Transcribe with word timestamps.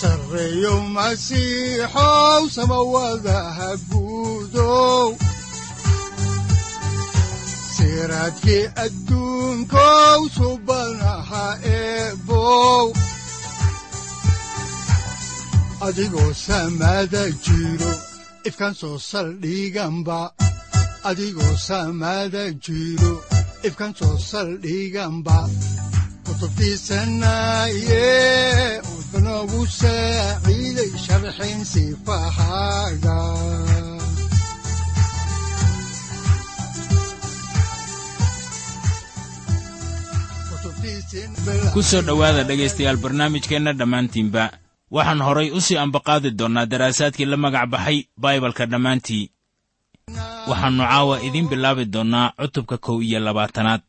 sareyow 0.00 0.78
masiixow 0.96 2.42
samawadaha 2.56 3.68
guudow 3.90 5.08
siraadkii 7.74 8.64
subanaha 10.36 11.46
eebow 11.78 12.86
adigoo 15.86 16.32
samada 16.46 17.22
jiro 17.44 17.92
ifkaan 18.48 18.74
soo 18.80 18.96
saldhiganba 19.10 20.20
adigoo 21.08 21.54
soo 23.98 24.16
saldhiganba 24.30 25.38
kutubtiisanaye 26.26 28.06
sifahaaga 31.64 33.18
ku 41.74 41.80
soo 41.82 42.02
dhowaada 42.02 42.42
dhegaystayaal 42.48 42.96
barnaamijkeenna 42.96 43.72
dhammaantiinba. 43.72 44.44
Waxaan 44.90 45.20
horay 45.26 45.50
u 45.50 45.60
sii 45.60 45.76
ambaqaadi 45.76 46.30
doonnaa 46.30 46.66
daraasaadkii 46.66 47.24
la 47.28 47.36
magac 47.36 47.68
baxay 47.70 47.98
baibalka 48.16 48.66
dhammaantii. 48.66 49.30
Waxaannu 50.48 50.84
caawa 50.90 51.20
idiin 51.22 51.48
bilaabi 51.48 51.84
doonnaa 51.84 52.32
cutubka 52.40 52.76
kow 52.78 53.02
iyo 53.02 53.20
labaatanaad. 53.20 53.82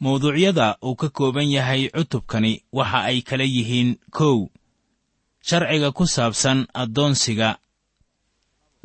Mawduucyada 0.00 0.76
uu 0.84 0.94
ka 0.96 1.08
kooban 1.08 1.50
yahay 1.50 1.88
cutubkani 1.90 2.62
waxa 2.72 2.98
ay 3.10 3.22
kala 3.22 3.44
yihiin 3.44 3.96
kow 4.10 4.46
sharciga 5.48 5.88
ku 5.96 6.04
saabsan 6.14 6.58
addoonsiga 6.82 7.58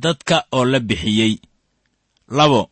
dadka 0.04 0.38
oo 0.58 0.66
la 0.72 0.80
bixiyey. 0.80 1.34
Labo 2.38 2.70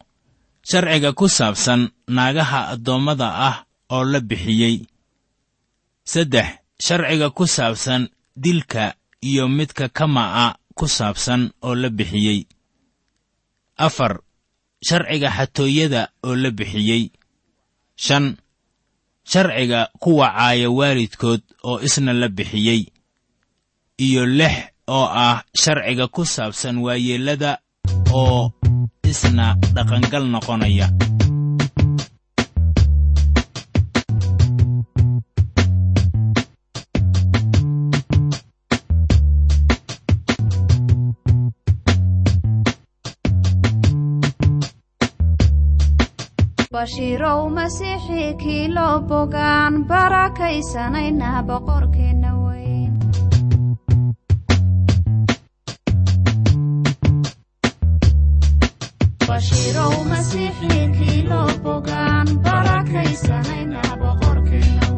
sharciga 0.69 1.13
ku 1.19 1.25
saabsan 1.37 1.81
naagaha 2.15 2.59
addoommada 2.73 3.27
ah 3.49 3.55
oo 3.95 4.03
la 4.11 4.19
bixiyey. 4.29 4.75
Saddex 6.11 6.47
sharciga 6.85 7.27
ku 7.37 7.45
saabsan 7.55 8.09
dilka 8.35 8.95
iyo 9.29 9.47
midka 9.57 9.85
kama'a 9.97 10.57
ku 10.77 10.85
saabsan 10.97 11.41
oo 11.65 11.75
la 11.81 11.89
bixiyey. 11.89 12.39
Afar 13.77 14.13
sharciga 14.87 15.29
xatooyada 15.37 16.01
oo 16.25 16.35
la 16.35 16.49
bixiyey. 16.59 17.03
Shan 17.95 18.25
sharciga 19.31 19.89
kuwa 20.01 20.27
caaya 20.35 20.69
waalidkood 20.77 21.41
oo 21.63 21.77
isna 21.85 22.13
la 22.13 22.27
bixiyey 22.37 22.81
iyo 23.97 24.23
lix 24.25 24.55
oo 24.91 25.07
ah 25.07 25.39
sharciga 25.61 26.05
ku 26.15 26.21
saabsan 26.27 26.75
waayeellada 26.85 27.51
oo 28.11 28.51
isna 29.11 29.55
dhaqangal 29.75 30.25
noqonaya. 30.33 30.87
Bashiirow 46.73 47.41
masiixii 47.57 48.29
kii 48.41 48.67
bogaan 49.09 49.73
barakaysanayna 49.89 51.29
boqorkeenna 51.49 52.29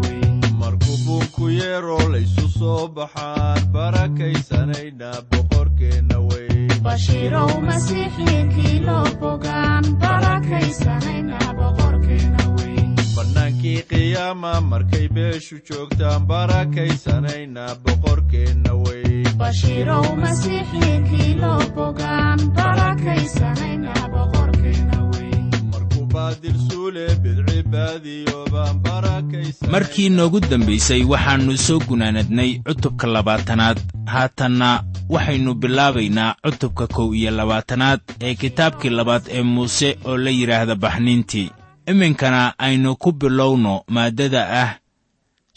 weyn 0.01 0.35
markuu 0.61 0.97
buunku 1.05 1.49
yeeroo 1.59 2.05
laysu 2.13 2.45
soo 2.59 2.87
baxaan 2.97 3.61
barakaysanayna 3.75 5.09
boqorkeenna 5.31 6.17
weyn 6.29 6.69
bashiirow 6.85 7.49
masiixii 7.67 8.41
kii 8.55 8.79
loo 8.87 9.05
bogaan 9.21 9.85
barakaysanayna 10.03 11.39
qiyaama 14.17 14.61
markay 14.61 15.07
beeshu 15.15 15.55
joogtaan 15.69 16.23
barakaysanayna 16.29 17.63
boqorkeenna 17.85 18.71
weyn 18.85 19.27
bashiirow 19.41 20.05
masiixii 20.21 20.95
kii 21.09 21.33
loo 21.41 21.59
bogaan 21.75 22.39
barakaysanayna 22.59 23.93
boqorkeenna 24.13 24.97
weyn 25.11 25.45
markuu 25.73 26.05
baadil 26.15 26.55
suule 26.69 27.05
bidci 27.25 27.61
baadiyoobaan 27.75 28.79
barakaysan 28.87 29.69
markii 29.75 30.09
noogu 30.15 30.39
dambaysay 30.49 31.03
waxaannu 31.13 31.57
soo 31.65 31.79
gunaanadnay 31.89 32.51
cutubka 32.69 33.07
labaatanaad. 33.07 33.77
Haatanna 34.15 34.71
waxaynu 35.09 35.53
bilaabaynaa 35.61 36.35
cutubka 36.45 36.87
kow 36.87 37.13
iyo 37.15 37.31
labaatanaad 37.31 38.01
ee 38.21 38.35
kitaabkii 38.35 38.89
labaad 38.99 39.23
ee 39.29 39.41
muuse 39.53 39.97
oo 40.05 40.17
la 40.17 40.29
yidhaahda 40.39 40.75
baxniintii 40.75 41.49
iminkana 41.87 42.53
aynu 42.59 42.95
ku 43.01 43.11
bilowno 43.11 43.83
maaddada 43.87 44.41
ah 44.63 44.71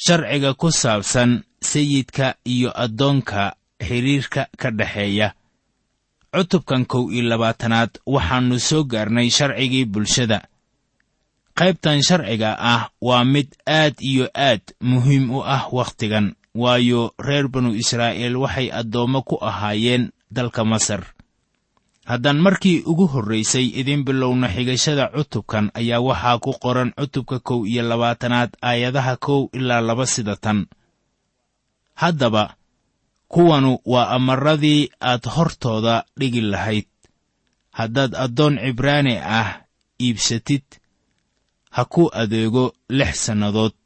sharciga 0.05 0.55
ku 0.55 0.71
saabsan 0.71 1.43
sayidka 1.61 2.35
iyo 2.45 2.71
addoonka 2.85 3.43
xidhiirka 3.87 4.43
ka 4.61 4.69
dhexeeya 4.71 5.35
cutubkan 6.33 6.87
kow 6.87 7.11
iyo 7.11 7.23
labaatanaad 7.31 7.99
waxaannu 8.07 8.57
soo 8.59 8.85
gaarnay 8.87 9.29
sharcigii 9.31 9.85
bulshada. 9.85 10.47
Qaybtan 11.59 12.03
sharciga 12.07 12.55
ah 12.59 12.83
waa 13.03 13.25
mid 13.25 13.49
aad 13.67 13.99
iyo 14.01 14.31
aad 14.35 14.63
muhiim 14.81 15.31
u 15.35 15.43
ah 15.45 15.67
wakhtigan 15.73 16.39
waayo 16.55 17.13
reer 17.19 17.49
banu 17.49 17.75
israa'iil 17.75 18.37
waxay 18.37 18.71
addoommo 18.73 19.21
ku 19.29 19.37
ahaayeen 19.43 20.15
dalka 20.31 20.65
masar 20.65 21.03
haddaan 22.11 22.39
markii 22.47 22.83
ugu 22.91 23.07
horraysay 23.13 23.67
idiin 23.81 24.03
bilowno 24.07 24.47
xigashada 24.55 25.05
cutubkan 25.15 25.67
ayaa 25.81 26.01
waxaa 26.09 26.39
ku 26.45 26.51
qoran 26.63 26.91
cutubka 26.99 27.37
kow 27.49 27.61
iyo 27.71 27.83
labaatanaad 27.91 28.51
aayadaha 28.69 29.15
kow 29.27 29.41
ilaa 29.59 29.81
laba 29.89 30.07
sida 30.07 30.37
tan. 30.45 30.59
Haddaba 32.03 32.45
kuwanu 33.33 33.79
waa 33.93 34.09
amaradii 34.17 34.91
aad 35.11 35.25
hortooda 35.35 35.95
dhigi 36.19 36.41
lahayd. 36.41 36.89
Haddaad 37.79 38.13
addoon 38.25 38.55
cibraani 38.65 39.15
ah 39.41 39.51
iibsatid 40.05 40.65
ha 41.75 41.85
ku 41.85 42.03
adeego 42.23 42.65
lix 42.99 43.15
sannadood 43.27 43.79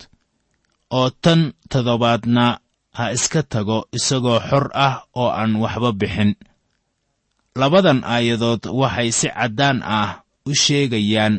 oo 0.98 1.10
tan 1.24 1.40
toddobaadna 1.70 2.44
ha 2.96 3.04
iska 3.16 3.42
tago 3.42 3.78
isagoo 3.96 4.40
xor 4.48 4.66
ah 4.86 4.94
oo 5.20 5.28
aan 5.40 5.52
waxba 5.62 5.90
bixin 6.00 6.30
labadan 7.60 8.02
aayadood 8.04 8.66
waxay 8.66 9.10
si 9.18 9.28
caddaan 9.30 9.78
ah 9.98 10.26
u 10.46 10.50
sheegayaan 10.62 11.34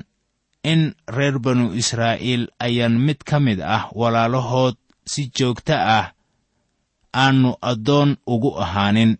in 0.63 0.95
reer 1.15 1.35
banu 1.43 1.75
israa'iil 1.75 2.43
ayaan 2.59 2.95
mid 3.05 3.19
ka 3.29 3.37
mid 3.39 3.59
ah 3.59 3.91
walaalahood 3.99 4.75
si 5.11 5.21
joogto 5.35 5.75
ah 5.75 6.15
aannu 7.13 7.51
addoon 7.61 8.17
ugu 8.27 8.51
ahaanin. 8.63 9.17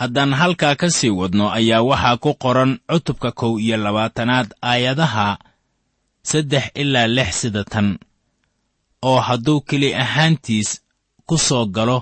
Haddaan 0.00 0.32
halkaa 0.40 0.74
ka 0.80 0.88
sii 0.90 1.10
wadno 1.10 1.50
ayaa 1.58 1.82
waxaa 1.82 2.16
ku 2.22 2.30
qoran 2.42 2.72
cutubka 2.90 3.30
kow 3.32 3.58
iyo 3.58 3.76
labaatanaad 3.76 4.48
aayadaha 4.62 5.38
saddex 6.22 6.64
ilaa 6.82 7.06
lix 7.16 7.30
sida 7.40 7.64
tan 7.64 7.98
oo 9.02 9.20
hadduu 9.20 9.60
keli 9.68 9.94
ahaantiis 9.94 10.70
ku 11.26 11.38
soo 11.38 11.66
galo 11.66 11.98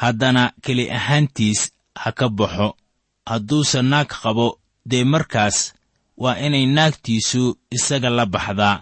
haddana 0.00 0.52
keli 0.64 0.84
ahaantiis 0.98 1.60
ha 2.02 2.10
ka 2.18 2.26
baxo. 2.38 2.68
Hadduuse 3.30 3.80
naag 3.90 4.08
qabo 4.22 4.46
dee 4.90 5.04
markaas 5.12 5.56
waa 6.22 6.36
inay 6.46 6.66
naagtiisu 6.76 7.42
isaga 7.76 8.10
la 8.10 8.24
baxdaa. 8.34 8.76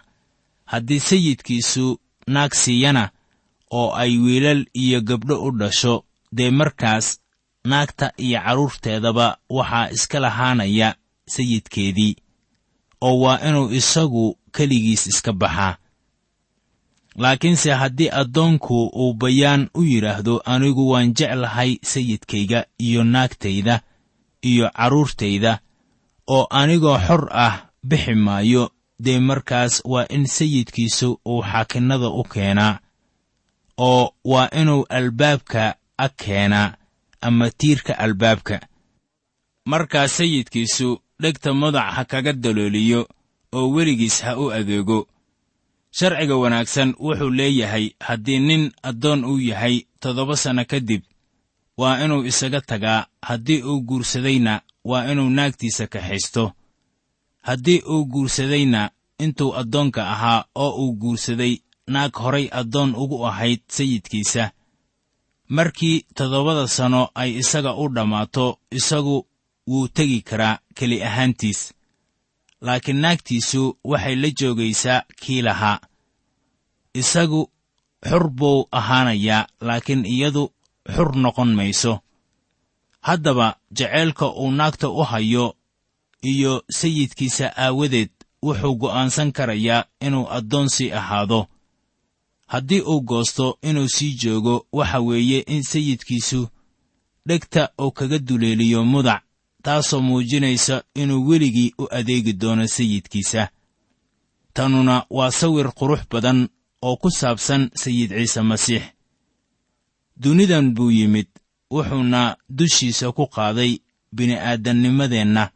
Haddii 0.73 1.01
sayidkiisu 1.09 1.87
naag 2.35 2.53
siiyana 2.63 3.05
oo 3.79 3.89
ay 4.03 4.13
wiilal 4.25 4.63
iyo 4.83 4.99
gabdho 5.09 5.35
u 5.47 5.51
dhasho 5.59 5.95
dee 6.37 6.51
markaas 6.51 7.07
naagta 7.71 8.07
iyo 8.25 8.39
carruurteedaba 8.45 9.27
waxaa 9.57 9.91
iska 9.97 10.19
lahaanaya 10.25 10.89
sayidkeedii 11.35 12.15
oo 13.07 13.17
waa 13.23 13.39
inuu 13.49 13.69
isagu 13.79 14.25
keligiis 14.55 15.07
iska 15.07 15.33
baxaa 15.33 15.77
laakiinse 17.17 17.71
haddii 17.73 18.11
addoonku 18.21 18.77
uu 19.03 19.15
bayaan 19.15 19.69
u 19.75 19.83
yidhaahdo 19.83 20.35
anigu 20.45 20.91
waan 20.91 21.15
jeclahay 21.19 21.77
sayidkayga 21.83 22.65
iyo 22.79 23.05
naagtayda 23.05 23.81
iyo 24.43 24.71
carruurtayda 24.77 25.59
oo 26.27 26.47
anigoo 26.51 26.99
xor 27.07 27.29
ah 27.33 27.55
bixi 27.89 28.15
maayo 28.15 28.71
dee 29.05 29.19
markaas 29.21 29.83
waa 29.85 30.07
in 30.09 30.27
sayidkiisu 30.27 31.21
uu 31.31 31.43
xaakinnada 31.43 32.09
u 32.09 32.23
keenaa 32.25 32.79
oo 33.79 34.15
waa 34.25 34.49
inuu 34.61 34.87
albaabka 34.89 35.75
ag 35.99 36.12
keenaa 36.17 36.75
ama 37.21 37.51
tiirka 37.59 37.99
albaabka. 37.99 38.61
Markaa 39.65 40.09
sayidkiisu 40.09 40.89
dhegta 41.23 41.55
madac 41.55 41.91
ha 41.95 42.05
kaga 42.05 42.33
dalooliyo 42.33 43.09
oo 43.53 43.69
weligiis 43.75 44.23
ha 44.23 44.37
u 44.37 44.53
adeego 44.53 45.09
sharciga 45.99 46.37
wanaagsan 46.43 46.95
wuxuu 47.05 47.31
leeyahay 47.39 47.87
haddii 48.01 48.39
nin 48.49 48.73
addoon 48.83 49.25
uu 49.25 49.39
yahay 49.51 49.77
toddoba 50.01 50.37
sanno 50.37 50.65
kadib 50.65 51.03
waa 51.81 52.05
inuu 52.05 52.25
isaga 52.31 52.61
tagaa. 52.61 53.07
Haddii 53.23 53.63
uu 53.63 53.81
guursadayna 53.89 54.61
waa 54.85 55.05
inuu 55.13 55.31
naagtiisa 55.31 55.87
kaxaysto 55.87 56.53
haddii 57.49 57.83
uu 57.93 58.05
guursadayna 58.13 58.91
intuu 59.19 59.55
addoonka 59.61 60.11
ahaa 60.15 60.45
oo 60.55 60.71
uu 60.83 60.93
guursaday 60.93 61.55
naag 61.87 62.13
horay 62.23 62.49
addoon 62.53 62.95
ugu 62.95 63.27
ahayd 63.27 63.61
sayidkiisa. 63.69 64.51
Markii 65.49 66.05
toddobada 66.15 66.69
sanno 66.69 67.09
ay 67.15 67.31
isaga 67.43 67.75
u 67.75 67.89
dhammaato 67.89 68.59
isagu 68.71 69.27
wuu 69.67 69.89
tegi 69.89 70.21
karaa 70.23 70.59
keli 70.75 71.03
ahaantiis 71.03 71.73
laakiin 72.61 73.00
naagtiisu 73.00 73.79
waxay 73.85 74.17
la 74.17 74.29
joogaysaa 74.41 75.03
kii 75.20 75.43
lahaa 75.43 75.79
isagu 76.94 77.50
xur 78.08 78.31
buu 78.31 78.69
ahaanayaa 78.79 79.47
laakiin 79.61 80.05
iyadu 80.06 80.53
xur 80.94 81.17
noqon 81.17 81.55
mayso. 81.55 82.00
Haddaba 83.00 83.56
jaceylka 83.70 84.26
uu 84.29 84.50
naagta 84.50 84.88
u 84.88 85.03
hayo 85.03 85.56
iyo 86.23 86.64
sayidkiisa 86.79 87.47
aawadeed 87.56 88.11
wuxuu 88.43 88.75
go'aansan 88.81 89.32
karayaa 89.32 89.85
inuu 90.00 90.26
addoonsii 90.31 90.93
ahaado. 90.93 91.47
Haddii 92.47 92.81
uu 92.81 93.00
goosto 93.00 93.59
inuu 93.62 93.88
sii 93.88 94.12
joogo 94.23 94.67
waxa 94.73 95.00
weeye 95.00 95.38
in 95.41 95.62
sayidkiisu 95.62 96.49
dhegta 97.26 97.69
uu 97.81 97.91
kaga 97.91 98.19
duleeliyo 98.19 98.85
mudac 98.85 99.23
taasoo 99.67 100.01
muujinaysa 100.01 100.83
inuu 100.95 101.27
weligii 101.29 101.75
u 101.79 101.85
adeegi 101.91 102.33
doono 102.33 102.67
sayidkiisa. 102.67 103.49
Tanuna 104.55 105.05
waa 105.11 105.31
sawir 105.31 105.69
qurux 105.79 106.03
badan 106.11 106.49
oo 106.83 106.97
ku 106.97 107.11
saabsan 107.11 107.71
sayid 107.75 108.11
ciise 108.11 108.41
masiix. 108.43 108.83
Dunidan 110.23 110.75
buu 110.75 110.91
yimid 110.91 111.27
wuxuuna 111.71 112.37
dushiisa 112.49 113.13
ku 113.13 113.27
qaaday 113.27 113.73
bini'aadannimadeenna 114.17 115.51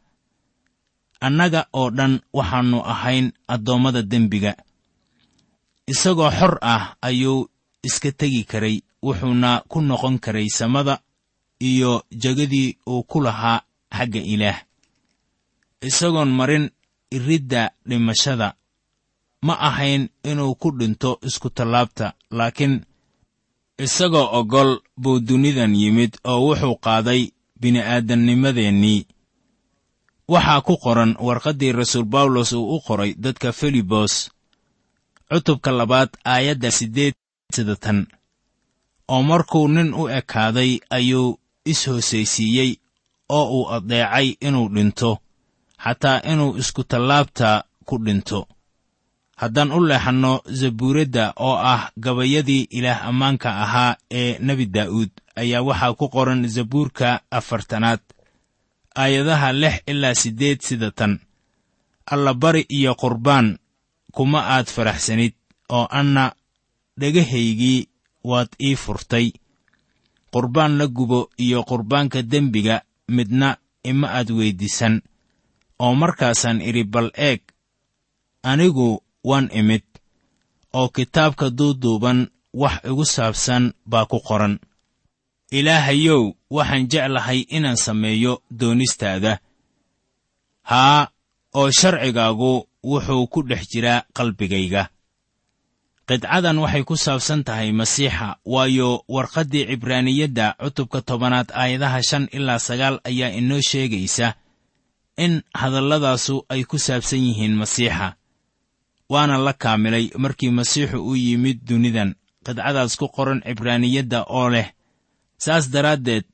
annaga 1.21 1.61
oo 1.73 1.89
dhan 1.97 2.13
waxaannu 2.33 2.79
ahayn 2.93 3.31
addoommada 3.53 4.01
dembiga. 4.11 4.53
Isagoo 5.87 6.31
xor 6.39 6.57
ah 6.61 6.95
ayuu 7.01 7.49
iska 7.87 8.11
tegi 8.11 8.43
karay 8.43 8.75
wuxuuna 9.05 9.63
ku 9.71 9.81
noqon 9.81 10.19
karay 10.19 10.47
samada 10.49 10.99
iyo 11.59 12.03
jegadii 12.11 12.77
uu 12.87 13.03
ku 13.03 13.19
lahaa 13.21 13.61
xagga 13.97 14.19
ilaah. 14.33 14.59
Isagoon 15.81 16.29
marin 16.39 16.65
iridda 17.11 17.71
dhimashada. 17.89 18.49
Ma 19.45 19.53
ahayn 19.69 20.09
inuu 20.23 20.53
ku 20.61 20.69
dhinto 20.79 21.19
iskutallaabta 21.27 22.13
laakiin 22.37 22.75
isagoo 23.85 24.27
oggol 24.39 24.71
buu 25.01 25.19
dunidan 25.27 25.73
yimid 25.81 26.13
oo 26.31 26.39
wuxuu 26.47 26.75
qaaday 26.85 27.21
bini'aadannimadeennii 27.61 29.01
waxaa 30.33 30.61
ku 30.67 30.73
qoran 30.83 31.11
warqaddii 31.25 31.71
rasuul 31.79 32.05
bawlos 32.13 32.51
uu 32.53 32.75
u 32.75 32.79
qoray 32.87 33.11
dadka 33.23 33.49
filibos 33.59 34.13
cutubka 35.29 35.71
labaad 35.79 36.09
aayadda 36.33 36.69
siddeed 36.77 37.15
sida 37.55 37.75
tan. 37.83 37.99
Oo 39.13 39.23
markuu 39.29 39.67
nin 39.67 39.89
u 39.93 40.03
ekaaday 40.19 40.71
ayuu 40.97 41.39
is-hoosaysiiyey 41.71 42.71
oo 43.37 43.45
uu 43.57 43.65
addeecay 43.75 44.27
inuu 44.47 44.67
dhinto 44.75 45.11
xataa 45.83 46.17
inuu 46.31 46.51
iskutallaabta 46.61 47.49
ku 47.87 47.95
dhinto. 48.05 48.39
Haddaan 49.41 49.71
u 49.71 49.79
leexanno 49.89 50.33
zabuuradda 50.59 51.25
oo 51.47 51.55
ah 51.73 51.83
gabayadii 52.03 52.63
ilaah 52.77 52.99
ammaanka 53.09 53.49
ahaa 53.63 53.93
ee 54.19 54.31
nebi 54.47 54.65
daa'uud 54.75 55.11
ayaa 55.41 55.61
waxaa 55.67 55.93
ku 55.99 56.05
qoran 56.15 56.41
zabuurka 56.55 57.07
afartanaad 57.37 58.01
aayadaha 59.01 59.49
lix 59.61 59.75
ilaa 59.91 60.15
siddeed 60.21 60.59
sida 60.67 60.89
tan. 60.91 61.13
Allabari 62.13 62.65
iyo 62.77 62.93
qurbaan 63.01 63.47
kuma 64.15 64.39
aad 64.53 64.67
faraxsanid 64.75 65.33
oo 65.77 65.87
anna 65.99 66.23
dhegahaygii 66.99 67.79
waad 68.29 68.49
ii 68.67 68.75
furtay. 68.83 69.27
Qurbaan 70.33 70.77
la 70.77 70.85
gubo 70.87 71.29
iyo 71.37 71.63
qurbaanka 71.69 72.21
dembiga 72.31 72.81
midna 73.17 73.49
ima 73.89 74.07
aad 74.17 74.29
weyddiisan 74.37 74.95
oo 75.83 75.93
markaasaan 76.01 76.59
idhi 76.69 76.83
bal 76.93 77.09
eeg 77.27 77.41
anigu 78.51 78.87
waan 79.29 79.47
imid 79.59 79.85
oo 80.79 80.87
kitaabka 80.95 81.45
duuduuban 81.57 82.19
wax 82.61 82.75
igu 82.89 83.05
saabsan 83.15 83.63
baa 83.91 84.05
ku 84.11 84.19
qoran. 84.27 84.55
Ilaahayow 85.57 86.23
waxaan 86.55 86.87
jeclahay 86.91 87.39
inaan 87.57 87.77
sameeyo 87.85 88.33
doonistaada. 88.59 89.33
Haa 90.71 91.01
oo 91.59 91.71
sharcigaagu 91.79 92.51
wuxuu 92.89 93.27
ku 93.33 93.39
dhex 93.49 93.63
jiraa 93.71 94.05
qalbigayga 94.17 94.83
qidcadan 96.11 96.59
waxay 96.59 96.83
ku 96.83 96.99
saabsan 96.99 97.47
tahay 97.47 97.71
masiixa 97.71 98.35
waayo 98.43 99.07
warqaddii 99.07 99.63
cibraaniyadda 99.71 100.59
cutubka 100.59 100.99
tobanaad 101.01 101.55
aayadaha 101.55 102.03
shan 102.03 102.27
ilaa 102.35 102.59
sagaal 102.59 102.99
ayaa 103.09 103.31
inoo 103.39 103.61
sheegaysa 103.63 104.35
in 105.23 105.39
hadalladaasu 105.55 106.35
ay 106.51 106.67
ku 106.67 106.75
saabsan 106.75 107.23
yihiin 107.27 107.55
masiixa. 107.55 108.19
Waana 109.11 109.37
la 109.37 109.53
kaamilay 109.53 110.11
markii 110.23 110.51
masiixu 110.51 110.99
u 110.99 111.15
yimid 111.15 111.63
dunidan. 111.67 112.15
Qidcadaas 112.45 112.99
ku 112.99 113.07
qoran 113.07 113.39
cibraaniyadda 113.47 114.19
oo 114.27 114.49
leh 114.49 114.67
saas 115.37 115.71
daraaddeed 115.71 116.27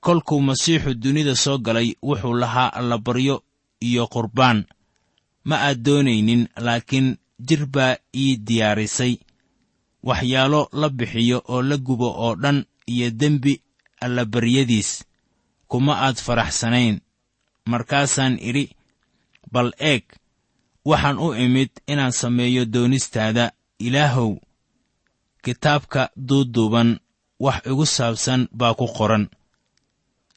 kolkuu 0.00 0.40
masiixu 0.48 0.94
dunida 0.94 1.34
soo 1.34 1.58
galay 1.58 1.88
wuxuu 2.02 2.34
lahaa 2.38 2.70
allabaryo 2.78 3.42
iyo 3.82 4.06
qurbaan. 4.06 4.62
Ma 5.48 5.56
aad 5.66 5.82
doonaynin 5.82 6.46
laakiin 6.66 7.18
jir 7.46 7.62
baa 7.74 7.96
ii 8.22 8.36
diyaarisay. 8.46 9.14
Waxyaalo 10.08 10.60
la 10.80 10.88
bixiyo 10.88 11.38
oo 11.52 11.62
la 11.68 11.76
gubo 11.86 12.08
oo 12.24 12.34
dhan 12.42 12.58
iyo 12.92 13.10
dembi 13.10 13.54
allabaryadiis 14.04 14.90
kuma 15.70 15.92
aad 16.06 16.16
faraxsanayn. 16.26 16.96
Markaasaan 17.70 18.34
idhi 18.48 18.64
bal 19.52 19.70
eeg 19.90 20.04
waxaan 20.84 21.18
u 21.18 21.28
imid 21.44 21.70
inaan 21.92 22.12
sameeyo 22.12 22.64
doonistaada 22.72 23.52
ilaahow. 23.78 24.32
Kitaabka 25.44 26.10
duuduuban 26.28 26.90
wax 27.44 27.66
igu 27.70 27.86
saabsan 27.86 28.48
baa 28.58 28.74
ku 28.74 28.86
qoran. 28.96 29.24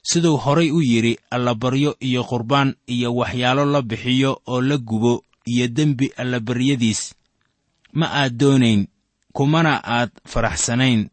Siduu 0.10 0.38
horay 0.38 0.70
u 0.72 0.80
yidhi 0.82 1.14
allabaryo 1.36 1.92
iyo 2.08 2.22
qurbaan 2.30 2.76
iyo 2.88 3.10
waxyaalo 3.16 3.66
la 3.66 3.82
bixiyo 3.82 4.32
oo 4.48 4.62
la 4.62 4.78
gubo 4.78 5.24
iyo 5.46 5.68
dembi 5.68 6.08
allabaryadiis. 6.18 7.14
Ma 7.94 8.06
aad 8.12 8.34
doonayn 8.40 8.88
kumana 9.34 9.82
aad 9.84 10.12
faraxsanayn 10.32 11.10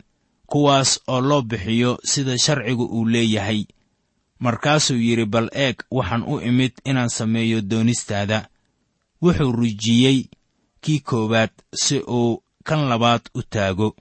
kuwaas 0.47 1.01
oo 1.07 1.21
loo 1.21 1.43
bixiyo 1.43 1.99
sida 2.05 2.39
sharcigu 2.39 2.85
uu 2.85 3.05
leeyahay. 3.12 3.65
Markaasuu 4.39 4.97
yidhi 5.07 5.25
bal 5.27 5.49
eeg 5.65 5.77
waxaan 5.91 6.23
u 6.27 6.41
imid 6.41 6.73
inaan 6.85 7.09
sameeyo 7.11 7.61
doonistaada. 7.61 8.49
Wuxuu 9.23 9.53
rujiyey 9.53 10.19
kii 10.81 11.01
koowaad 11.01 11.51
si 11.75 11.99
uu 12.09 12.43
kan 12.65 12.89
labaad 12.89 13.23
u 13.35 13.43
taago. 13.43 13.97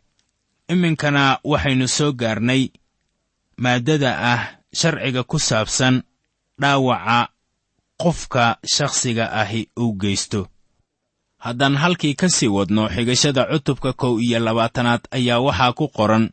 Iminkana 0.67 1.39
waxaynu 1.43 1.87
soo 1.87 2.11
gaarnay 2.13 2.69
maaddada 3.57 4.11
ah 4.33 4.41
sharciga 4.73 5.23
ku 5.23 5.39
saabsan 5.39 6.03
dhaawaca 6.61 7.29
qofka 8.01 8.57
shakhsiga 8.75 9.25
ahi 9.41 9.61
uu 9.79 9.93
geysto. 10.01 10.47
Haddaan 11.45 11.75
halkii 11.81 12.13
ka 12.15 12.29
sii 12.29 12.47
wadno 12.55 12.83
xigashada 12.89 13.43
cutubka 13.51 13.93
kow 13.93 14.13
iyo 14.25 14.39
labaatanaad 14.39 15.01
ayaa 15.17 15.39
waxaa 15.45 15.73
ku 15.73 15.85
qoran. 15.97 16.25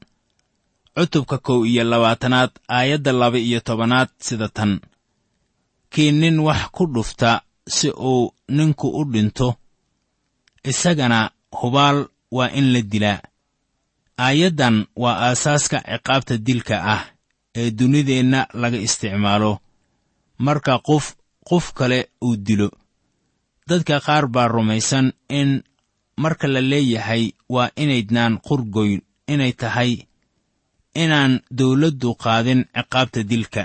Cutubka 0.96 1.38
kow 1.46 1.60
iyo 1.66 1.84
labaatanaad 1.84 2.50
aayadda 2.68 3.12
laba 3.12 3.38
iyo 3.38 3.60
tobanaad 3.60 4.08
sida 4.26 4.48
tan. 4.48 4.80
Kii 5.92 6.12
nin 6.12 6.38
wax 6.46 6.60
ku 6.72 6.86
dhufta 6.94 7.42
si 7.68 7.88
uu 7.90 8.32
ninku 8.48 8.88
u 9.00 9.04
dhinto. 9.12 9.48
Isagana 10.64 11.30
hubaal 11.60 11.98
waa 12.30 12.50
in 12.58 12.72
la 12.72 12.80
dilaa. 12.82 13.20
Aayaddan 14.18 14.86
waa 14.96 15.16
aasaaska 15.28 15.78
ciqaabta 15.88 16.34
dilka 16.46 16.76
ah 16.94 17.02
ee 17.54 17.70
dunideenna 17.70 18.40
laga 18.60 18.76
isticmaalo. 18.86 19.52
Marka 20.38 20.78
qof 20.78 21.04
qof 21.48 21.72
kale 21.78 22.08
uu 22.26 22.36
dilo. 22.36 22.68
Dadka 23.68 24.00
qaar 24.06 24.24
baa 24.34 24.48
rumaysan 24.48 25.12
in 25.28 25.62
marka 26.22 26.46
la 26.48 26.60
leeyahay 26.60 27.24
waa 27.54 27.70
inaydnaan 27.82 28.34
qurgoyn 28.46 29.00
inay 29.32 29.52
tahay 29.60 29.92
inaan 31.02 31.32
dawladdu 31.58 32.10
qaadin 32.24 32.60
ciqaabta 32.76 33.20
dilka. 33.30 33.64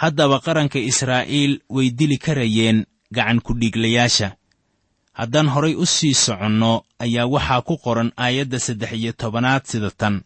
Haddaba 0.00 0.36
qaranka 0.46 0.78
israa'iil 0.90 1.52
way 1.74 1.88
dili 1.98 2.18
karayeen 2.24 2.78
gacan 3.14 3.38
ku-dhiiglayaasha 3.46 4.28
haddaan 5.18 5.48
horay 5.54 5.74
u 5.78 5.86
sii 5.86 6.14
soconno 6.24 6.72
ayaa 7.04 7.26
waxaa 7.34 7.62
ku 7.68 7.74
qoran 7.84 8.10
aayadda 8.24 8.58
saddex 8.66 8.92
iyo 9.00 9.12
tobanaad 9.20 9.62
sida 9.70 9.90
tan 10.00 10.16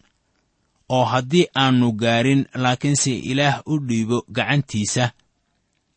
oo 0.88 1.04
haddii 1.12 1.46
aannu 1.62 1.92
gaarin 1.92 2.42
laakiinse 2.62 3.12
ilaah 3.30 3.60
u 3.66 3.74
dhiibo 3.88 4.24
gacantiisa 4.36 5.04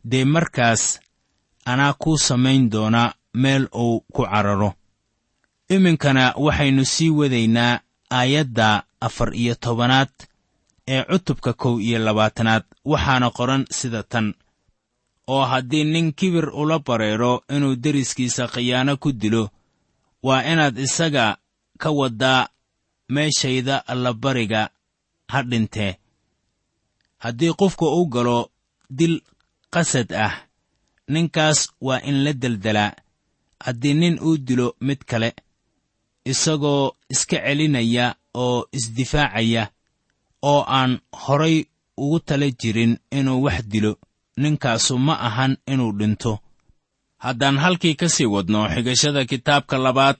dee 0.03 0.25
markaas 0.25 0.99
anaa 1.65 1.93
kuu 1.93 2.17
samayn 2.17 2.69
doonaa 2.71 3.13
meel 3.33 3.67
uu 3.75 4.01
ku 4.13 4.23
cararo. 4.25 4.73
Iminkana 5.69 6.33
waxaynu 6.37 6.85
sii 6.85 7.09
wadaynaa 7.09 7.79
aayadda 8.11 8.83
afar 8.99 9.35
iyo 9.35 9.55
tobanaad 9.55 10.09
ee 10.87 11.03
cutubka 11.03 11.53
kow 11.53 11.79
iyo 11.81 11.99
labaatanaad 11.99 12.63
waxaana 12.85 13.29
qoran 13.31 13.65
sida 13.69 14.03
tan. 14.03 14.33
Oo 15.27 15.45
haddii 15.45 15.83
nin 15.83 16.13
kibir 16.13 16.49
ula 16.49 16.79
bareero 16.79 17.43
inuu 17.55 17.75
deriskiisa 17.75 18.47
khiyaano 18.47 18.97
ku 18.97 19.11
dilo 19.11 19.49
waa 20.23 20.43
inaad 20.43 20.77
isaga 20.77 21.37
ka 21.77 21.89
waddaa 21.91 22.47
meeshayda 23.09 23.87
allabariga 23.87 24.69
ha 25.27 25.43
dhintee. 25.43 25.97
Haddii 27.17 27.53
qofka 27.53 27.85
u 27.85 28.05
galo 28.05 28.49
dil 28.89 29.21
qasad 29.73 30.09
ah. 30.25 30.33
Ninkaas 31.13 31.59
waa 31.81 31.99
in 32.09 32.23
la 32.23 32.33
deldelaa 32.33 32.91
haddii 33.65 33.93
nin 33.93 34.15
uu 34.27 34.37
dilo 34.37 34.75
mid 34.81 34.97
kale 35.09 35.29
isagoo 36.25 36.91
iska 37.09 37.37
celinaya 37.45 38.15
oo 38.33 38.65
isdifaacaya 38.77 39.63
oo 40.51 40.61
aan 40.67 40.99
horay 41.23 41.65
ugu 41.97 42.19
tala 42.19 42.47
jirin 42.59 42.97
inuu 43.11 43.43
wax 43.45 43.59
dilo 43.71 43.91
ninkaasu 44.37 44.97
ma 44.97 45.13
ahan 45.27 45.57
inuu 45.67 45.91
dhinto. 45.99 46.39
Haddaan 47.17 47.57
halkii 47.57 47.95
ka 47.95 48.09
sii 48.09 48.25
wadno 48.25 48.69
xigashada 48.73 49.25
kitaabka 49.25 49.77
labaad 49.77 50.19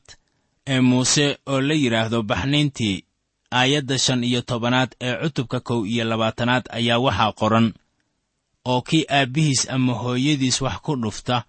ee 0.67 0.79
muuse 0.81 1.37
oo 1.51 1.61
la 1.61 1.73
yidhaahdo 1.73 2.23
baxniintii 2.23 3.03
aayadda 3.51 3.97
shan 3.97 4.23
iyo 4.23 4.41
tobanaad 4.41 4.91
ee 5.01 5.15
cutubka 5.21 5.59
kow 5.59 5.85
iyo 5.85 6.03
labaatanaad 6.05 6.63
ayaa 6.77 6.99
waxaa 7.05 7.31
qoran 7.39 7.73
oo 8.65 8.81
kii 8.81 9.05
aabbihiis 9.09 9.69
ama 9.69 9.93
hooyadiis 9.93 10.61
wax 10.61 10.77
ku 10.85 10.95
dhufta 10.95 11.43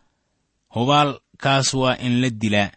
hubaal 0.75 1.21
kaas 1.42 1.75
waa 1.75 1.97
in 2.07 2.21
la 2.23 2.31
dilaa. 2.31 2.71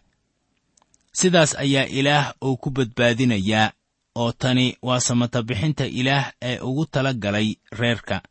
Sidaas 1.12 1.54
ayaa 1.56 1.84
ilaah 1.98 2.34
uu 2.44 2.56
ku 2.56 2.70
badbaadinayaa 2.70 3.72
oo 4.14 4.32
tani 4.32 4.76
waa 4.82 5.00
samatabixinta 5.00 5.86
ilaah 5.86 6.32
ee 6.42 6.58
ugu 6.60 6.86
tala 6.86 7.12
galay 7.14 7.54
reerka. 7.72 8.22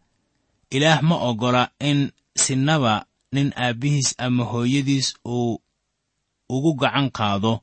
Ilaah 0.72 1.02
ma 1.02 1.16
oggola 1.30 1.70
in 1.80 2.12
sinaba 2.36 3.06
nin 3.32 3.54
aabbihiis 3.56 4.16
ama 4.18 4.44
hooyadiis 4.44 5.14
uu 5.26 5.62
ugu 6.50 6.74
gacan 6.82 7.10
qaado. 7.12 7.62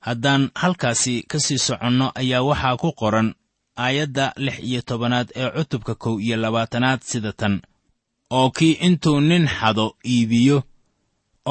Haddaan 0.00 0.50
halkaasi 0.54 1.22
ka 1.30 1.38
sii 1.40 1.58
soconno 1.58 2.12
ayaa 2.14 2.42
waxaa 2.42 2.76
ku 2.76 2.92
qoran 2.92 3.34
aayadda 3.84 4.26
lix 4.44 4.56
iyo 4.68 4.80
tobanaad 4.88 5.28
ee 5.40 5.50
cutubka 5.56 5.94
kow 6.02 6.14
iyo 6.24 6.36
labaatanaad 6.36 7.00
sida 7.10 7.32
tan 7.40 7.54
oo 8.36 8.50
kii 8.56 8.72
intuu 8.86 9.20
nin 9.20 9.44
xado 9.56 9.86
iibiyo 10.12 10.58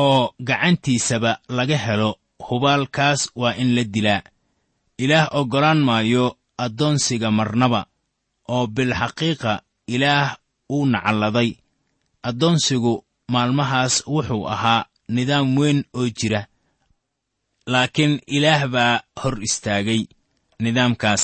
oo 0.05 0.33
gacantiisaba 0.47 1.31
laga 1.57 1.77
helo 1.85 2.09
hubaalkaas 2.47 3.21
waa 3.41 3.53
in 3.61 3.69
la 3.75 3.83
dilaa. 3.93 4.21
Ilaah 5.03 5.27
oggolaan 5.39 5.79
maayo 5.87 6.25
addoonsiga 6.65 7.31
marnaba 7.31 7.81
oo 8.53 8.67
bilxaqiiqa 8.75 9.53
ilaah 9.95 10.29
uu 10.75 10.85
nacalladay. 10.93 11.49
Addoonsigu 12.29 12.93
maalmahaas 13.33 13.93
wuxuu 14.13 14.45
ahaa 14.53 14.85
nidaam 15.15 15.47
weyn 15.57 15.79
oo 15.99 16.07
jira 16.19 16.41
laakiin 17.71 18.13
ilaah 18.27 18.61
baa 18.73 18.93
hor 19.23 19.35
istaagay 19.47 20.01
nidaamkaas 20.63 21.23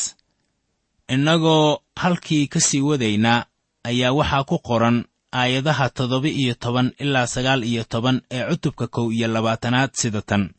innagoo 1.08 1.78
halkii 1.96 2.48
ka 2.48 2.60
sii 2.60 2.82
wadaynaa 2.82 3.46
ayaa 3.84 4.12
waxaa 4.14 4.44
ku 4.44 4.60
qoran 4.60 5.06
aayadaha 5.32 5.90
toddoba 5.90 6.28
iyo 6.30 6.54
toban 6.54 6.92
ilaa 7.00 7.28
sagaal 7.28 7.64
iyo 7.64 7.84
toban 7.84 8.22
ee 8.32 8.44
cutubka 8.50 8.88
kow 8.88 9.12
iyo 9.12 9.28
labaatanaad 9.28 9.92
sida 9.94 10.22
tan 10.22 10.54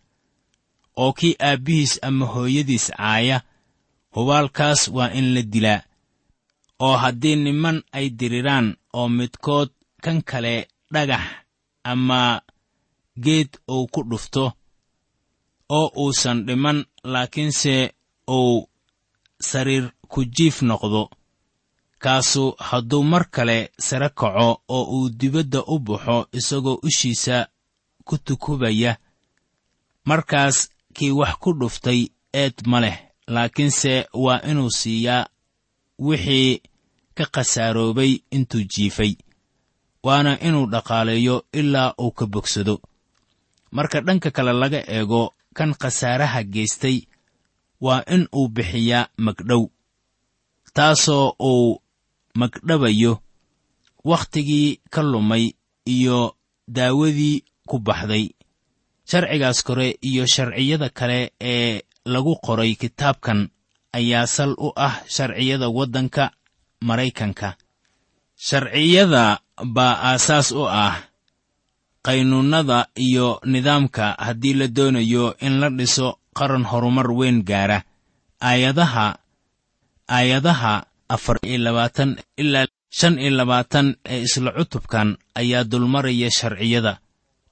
oo 0.96 1.12
kii 1.12 1.36
aabbihiis 1.40 1.98
ama 2.02 2.26
hooyadiis 2.26 2.86
caaya 2.96 3.40
hubaalkaas 4.14 4.88
waa 4.88 5.10
in 5.18 5.34
la 5.34 5.42
dilaa 5.42 5.82
oo 6.78 6.96
haddii 6.96 7.36
niman 7.36 7.82
ay 7.92 8.10
diriraan 8.10 8.76
oo 8.92 9.08
midkood 9.08 9.70
kan 10.02 10.22
kale 10.22 10.68
dhagax 10.92 11.24
ama 11.84 12.42
geed 13.24 13.48
uu 13.70 13.86
ku 13.86 14.02
dhufto 14.10 14.52
oo 15.68 15.86
uusan 15.96 16.46
dhiman 16.46 16.84
laakiinse 17.04 17.94
uu 18.28 18.68
sariir 19.40 19.93
ku 20.12 20.20
jiif 20.34 20.56
noqdo 20.62 21.02
kaasu 22.02 22.44
hadduu 22.68 23.02
mar 23.12 23.24
kale 23.34 23.58
sare 23.86 24.08
kaco 24.18 24.48
oo 24.76 24.84
uu 24.96 25.08
dibadda 25.18 25.60
u 25.74 25.78
baxo 25.86 26.16
isagoo 26.38 26.78
ushiisa 26.88 27.36
ku 28.06 28.14
tukubaya 28.18 28.92
markaas 30.08 30.56
kii 30.96 31.10
wax 31.18 31.34
ku 31.42 31.50
dhuftay 31.58 32.00
eed 32.42 32.56
ma 32.70 32.78
leh 32.84 32.98
laakiinse 33.34 33.92
waa 34.24 34.40
inuu 34.50 34.70
siiyaa 34.80 35.26
wixii 36.06 36.62
ka 37.16 37.24
khasaaroobay 37.34 38.12
intuu 38.36 38.64
jiifay 38.72 39.12
waana 40.06 40.32
inuu 40.46 40.66
dhaqaaleeyo 40.72 41.36
ilaa 41.52 41.94
uu 42.02 42.10
ka 42.18 42.26
bogsado. 42.26 42.76
Marka 43.70 44.00
dhanka 44.00 44.30
kale 44.30 44.52
laga 44.52 44.80
eego 44.96 45.34
kan 45.54 45.74
khasaaraha 45.80 46.42
geystay 46.44 46.98
waa 47.80 48.02
in 48.14 48.28
uu 48.38 48.48
bixiyaa 48.48 49.08
magdhow 49.16 49.62
taasoo 50.76 51.36
uu 51.40 51.80
magdhabayo 52.34 53.12
wakhtigii 54.04 54.80
ka 54.90 55.02
lumay 55.02 55.54
iyo 55.86 56.36
daawadii 56.68 57.44
ku 57.68 57.78
baxday. 57.78 58.26
Sharcigaas 59.08 59.62
kore 59.66 59.98
iyo 60.02 60.26
sharciyada 60.26 60.88
kale 60.88 61.32
ee 61.40 61.82
lagu 62.04 62.36
qoray 62.44 62.74
kitaabkan 62.74 63.48
ayaa 63.92 64.26
sal 64.26 64.52
u 64.58 64.72
ah 64.76 65.00
sharciyada 65.14 65.68
waddanka 65.68 66.32
maraykanka. 66.80 67.56
Sharciyada 68.36 69.40
baa 69.74 69.94
aasaas 70.10 70.52
u 70.52 70.64
ah 70.68 70.96
qaynuunnada 72.04 72.78
iyo 72.96 73.40
nidaamka 73.44 74.16
haddii 74.18 74.54
la 74.54 74.66
doonayo 74.68 75.36
in 75.40 75.60
la 75.60 75.68
dhiso 75.70 76.18
qaran 76.36 76.64
horumar 76.64 77.08
weyn 77.12 77.44
gaara. 77.44 77.82
Aayadaha 78.40 79.16
aayadaha 80.08 80.86
afar 81.08 81.38
iyo 81.42 81.58
labaatan 81.58 82.16
ilaa 82.36 82.66
shan 82.90 83.18
iyo 83.18 83.30
labaatan 83.30 83.96
ee 84.04 84.22
isla 84.26 84.50
cutubkan 84.52 85.16
ayaa 85.34 85.64
dulmaraya 85.64 86.30
sharciyada. 86.30 87.00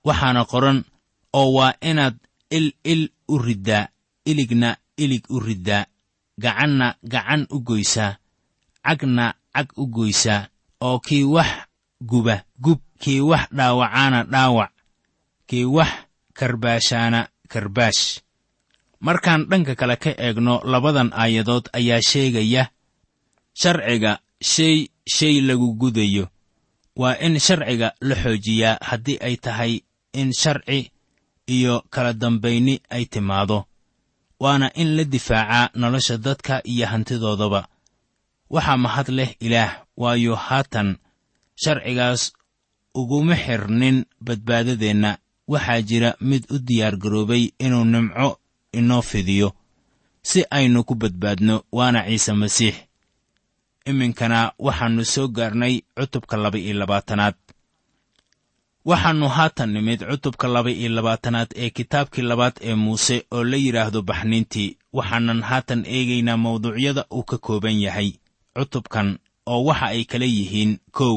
Waxaana 0.04 0.44
qoran 0.44 0.84
oo 1.32 1.48
waa 1.56 1.74
inaad 1.80 2.16
il 2.50 2.72
il 2.84 3.02
u 3.28 3.38
riddaa 3.38 3.88
iligna 4.24 4.76
ilig 4.96 5.24
u 5.30 5.40
riddaa 5.40 5.86
gacanna 6.38 6.96
gacan 7.12 7.46
u 7.50 7.60
goysaa 7.60 8.18
cagna 8.84 9.34
cag 9.54 9.68
u 9.76 9.86
goysaa 9.86 10.48
oo 10.80 10.98
kii 11.06 11.24
wax 11.24 11.50
guba 12.02 12.44
gub 12.58 12.80
kii 13.02 13.20
wax 13.20 13.44
dhaawacaana 13.56 14.24
dhaawac 14.32 14.72
kii 15.48 15.64
wax 15.64 15.90
karbaashaana 16.38 17.20
karbaash 17.48 18.02
markaan 19.02 19.46
dhanka 19.50 19.74
kale 19.74 19.96
ka 19.96 20.10
eegno 20.14 20.54
labadan 20.72 21.10
aayadood 21.12 21.66
ayaa 21.78 22.00
sheegaya 22.10 22.70
sharciga 23.60 24.12
shay 24.40 24.88
shay 25.06 25.40
lagu 25.42 25.74
gudayo. 25.74 26.28
Waa 26.96 27.16
in 27.26 27.38
sharciga 27.46 27.88
la 28.00 28.14
xoojiyaa 28.22 28.78
haddii 28.88 29.18
ay 29.26 29.36
tahay 29.36 29.72
in 30.12 30.32
sharci 30.32 30.90
iyo 31.46 31.82
kala 31.90 32.12
dambayni 32.12 32.80
ay 32.90 33.04
timaado. 33.12 33.64
Waana 34.40 34.70
in 34.74 34.96
la 34.96 35.04
difaacaa 35.04 35.70
nolosha 35.74 36.16
dadka 36.18 36.62
iyo 36.64 36.86
hantidoodaba. 36.86 37.68
Waxaa 38.50 38.76
mahad 38.76 39.08
leh 39.08 39.30
ilaah 39.40 39.82
waayo 39.96 40.34
haatan 40.36 40.96
sharcigaas 41.62 42.32
uguma 42.94 43.34
xirnin 43.36 44.04
badbaadadeenna. 44.20 45.18
Waxaa 45.48 45.82
jira 45.82 46.10
mid 46.20 46.44
u 46.50 46.58
diyaargaroobay 46.58 47.50
inuu 47.58 47.84
nimco 47.84 48.38
inoo 48.72 49.02
fidiyo 49.02 49.52
si 50.22 50.44
aynu 50.50 50.84
ku 50.84 50.94
badbaadno 50.94 51.64
waana 51.72 52.00
ciise 52.08 52.32
masiix. 52.32 52.74
Iminkana 53.84 54.52
waxaannu 54.58 55.04
soo 55.04 55.28
gaarnay 55.28 55.74
cutubka 55.96 56.36
laba 56.36 56.58
iyo 56.58 56.74
labaatanaad. 56.80 57.34
Waxaannu 58.84 59.28
haatan 59.28 59.70
nimid 59.72 60.00
cutubka 60.10 60.48
laba 60.48 60.70
iyo 60.70 60.88
labaatanaad 60.88 61.50
ee 61.56 61.70
kitaabkii 61.70 62.22
labaad 62.22 62.52
ee 62.60 62.74
muuse 62.74 63.26
oo 63.30 63.44
la 63.44 63.56
yidhaahdo 63.56 64.02
baxniintii 64.02 64.76
waxaanan 64.92 65.40
haatan 65.42 65.80
eegaynaa 65.86 66.36
mawduucyada 66.36 67.04
uu 67.16 67.22
ka 67.30 67.38
kooban 67.38 67.80
yahay. 67.80 68.10
Cutubkan 68.58 69.18
oo 69.46 69.64
waxa 69.64 69.86
ay 69.86 70.04
kala 70.04 70.24
yihiin 70.24 70.78
kow. 70.90 71.16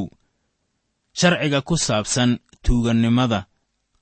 Sharciga 1.14 1.62
ku 1.62 1.78
saabsan 1.78 2.40
tuugannimada 2.64 3.46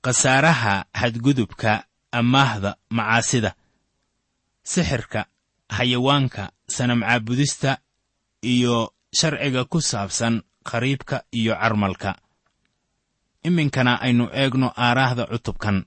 khasaaraha 0.04 0.84
xadgudubka 1.00 1.72
ammaahda 2.18 2.70
macaasida 2.96 3.50
sixirka 4.72 5.20
xayawaanka 5.76 6.44
sanamcaabudista 6.74 7.70
iyo 8.52 8.76
sharciga 9.18 9.62
ku 9.72 9.78
saabsan 9.90 10.34
khariibka 10.68 11.16
iyo 11.38 11.54
carmalka. 11.60 12.10
Iminkana 13.48 13.92
aynu 14.06 14.24
eegno 14.40 14.68
aaraahda 14.84 15.24
cutubkan. 15.32 15.84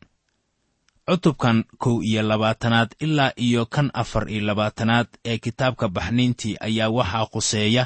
Cutubkan 1.10 1.58
kow 1.82 1.96
iyo 2.10 2.22
labaatanaad 2.30 2.90
ilaa 3.06 3.32
iyo 3.46 3.66
kan 3.66 3.88
afar 4.02 4.30
iyo 4.30 4.42
labaatanaad 4.50 5.08
ee 5.26 5.38
kitaabka 5.38 5.86
baxniintii 5.96 6.56
ayaa 6.68 6.90
waxaa 6.98 7.26
khuseeya 7.32 7.84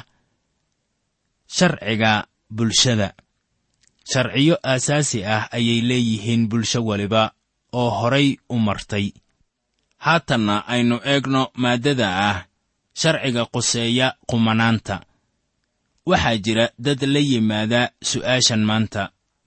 sharciga 1.56 2.12
bulshada. 2.56 3.08
Sharciyo 4.12 4.56
aasaasi 4.70 5.24
ah 5.24 5.48
ayay 5.56 5.80
leeyihiin 5.88 6.48
bulsho 6.50 6.80
waliba 6.84 7.32
oo 7.72 7.90
horay 7.98 8.28
u 8.48 8.56
martay. 8.66 9.06
Haatanna 10.04 10.56
aynu 10.72 10.96
eegno 11.12 11.42
maaddada 11.62 12.08
ah 12.30 12.38
sharciga 13.00 13.44
quseeya 13.52 14.06
qumanaanta. 14.28 14.96
Waxaa 16.06 16.36
jira 16.44 16.66
dad 16.84 17.00
la 17.12 17.20
yimaada 17.30 17.80
su'aashan 18.08 18.62
maanta 18.68 19.02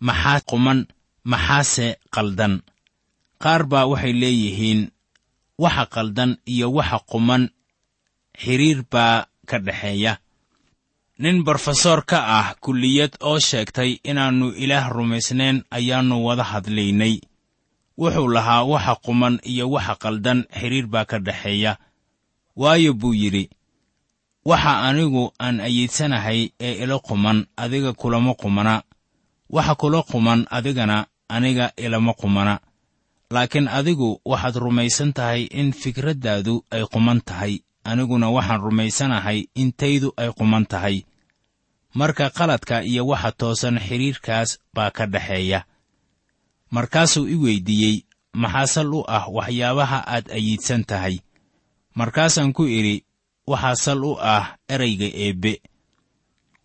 maxaa 0.08 0.40
quman 0.50 0.80
maxaase 1.32 1.88
qaldan? 2.16 2.54
Qaar 3.44 3.62
baa 3.72 3.86
waxay 3.92 4.14
leeyihiin 4.22 4.82
waxa 5.64 5.86
qaldan 5.96 6.32
iyo 6.54 6.68
waxa 6.78 7.00
quman 7.12 7.44
xidhiir 8.44 8.80
baa 8.92 9.18
ka 9.50 9.58
dhexeeya 9.66 10.14
nin 11.22 11.38
brofesor 11.46 12.00
ka 12.10 12.20
ah 12.40 12.48
kulliyad 12.64 13.14
oo 13.30 13.40
sheegtay 13.40 13.92
inaannu 14.10 14.48
ilaah 14.64 14.88
rumaysnayn 14.96 15.58
ayaannu 15.78 16.16
wada 16.28 16.44
hadlaynay 16.52 17.16
wuxuu 17.98 18.28
lahaa 18.28 18.64
waxa 18.64 18.96
quman 19.06 19.40
iyo 19.52 19.66
waxa 19.72 19.96
qaldan 20.04 20.40
xidhiir 20.60 20.88
baa 20.88 21.06
ka 21.06 21.18
dhexeeya 21.20 21.78
waayo 22.56 22.94
buu 22.94 23.14
yidhi 23.14 23.50
waxa 24.46 24.72
anigu 24.88 25.24
aan 25.40 25.60
ayiidsanahay 25.60 26.50
ee 26.60 26.84
ila 26.84 27.00
quman 27.00 27.38
adiga 27.58 27.94
kulama 27.94 28.34
qumana. 28.34 28.84
Waxa 29.50 29.76
kula 29.76 30.02
quman 30.04 30.46
adigana 30.50 30.98
aniga 31.30 31.72
ilama 31.78 32.14
qumana. 32.14 32.60
Laakiin 33.32 33.68
adigu 33.68 34.22
waxaad 34.26 34.56
rumaysan 34.56 35.14
tahay 35.14 35.42
in 35.60 35.72
fikraddaadu 35.74 36.66
ay 36.72 36.84
quman 36.94 37.20
tahay. 37.22 37.54
Aniguna 37.84 38.28
waxaan 38.36 38.62
rumaysanahay 38.62 39.40
in 39.62 39.72
taydu 39.80 40.14
ay 40.18 40.30
quman 40.38 40.66
tahay. 40.66 41.06
Marka 41.94 42.30
qaladka 42.30 42.84
iyo 42.84 43.08
waxa 43.08 43.32
toosan 43.32 43.80
xidhiirkaas 43.88 44.50
baa 44.76 44.92
ka 44.92 45.06
dhexeeya 45.14 45.60
markaasuu 46.76 47.28
i 47.28 47.36
weyddiiyey 47.44 47.96
maxaa 48.42 48.68
sal 48.74 48.92
u 48.94 49.02
ah 49.18 49.26
waxyaabaha 49.38 50.00
aad 50.16 50.26
ayiidsan 50.38 50.84
tahay? 50.90 51.16
Markaasaan 52.00 52.52
ku 52.58 52.64
idhi 52.78 52.96
waxaa 53.52 53.76
sal 53.84 54.02
u 54.04 54.12
ah 54.36 54.46
erayga 54.74 55.08
eebbe. 55.24 55.54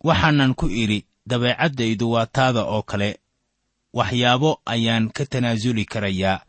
Waxaanan 0.07 0.51
ku 0.59 0.65
idhi 0.81 0.99
dabeecaddaydu 1.29 2.05
waa 2.13 2.25
taada 2.35 2.61
oo 2.73 2.83
kale. 2.89 3.09
Waxyaabo 3.97 4.51
ayaan 4.73 5.05
ka 5.15 5.23
tanaasuli 5.31 5.85
karayaa 5.85 6.43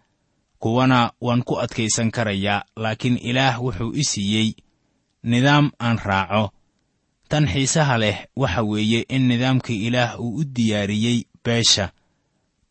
kuwana 0.63 0.99
waan 1.21 1.43
ku 1.47 1.55
adkaysan 1.65 2.11
karayaa 2.17 2.65
laakiin 2.83 3.19
ilaah 3.29 3.63
wuxuu 3.65 3.93
i 3.95 4.05
siiyey 4.11 4.49
nidaam 5.31 5.71
aan 5.79 5.99
raaco. 6.09 6.45
Tan 7.29 7.47
xiisaha 7.53 7.95
leh 8.03 8.19
waxa 8.37 8.63
weeye 8.71 9.01
in 9.15 9.23
nidaamka 9.29 9.73
ilaah 9.87 10.21
uu 10.21 10.35
u 10.41 10.45
diyaariyey 10.45 11.19
beesha 11.45 11.93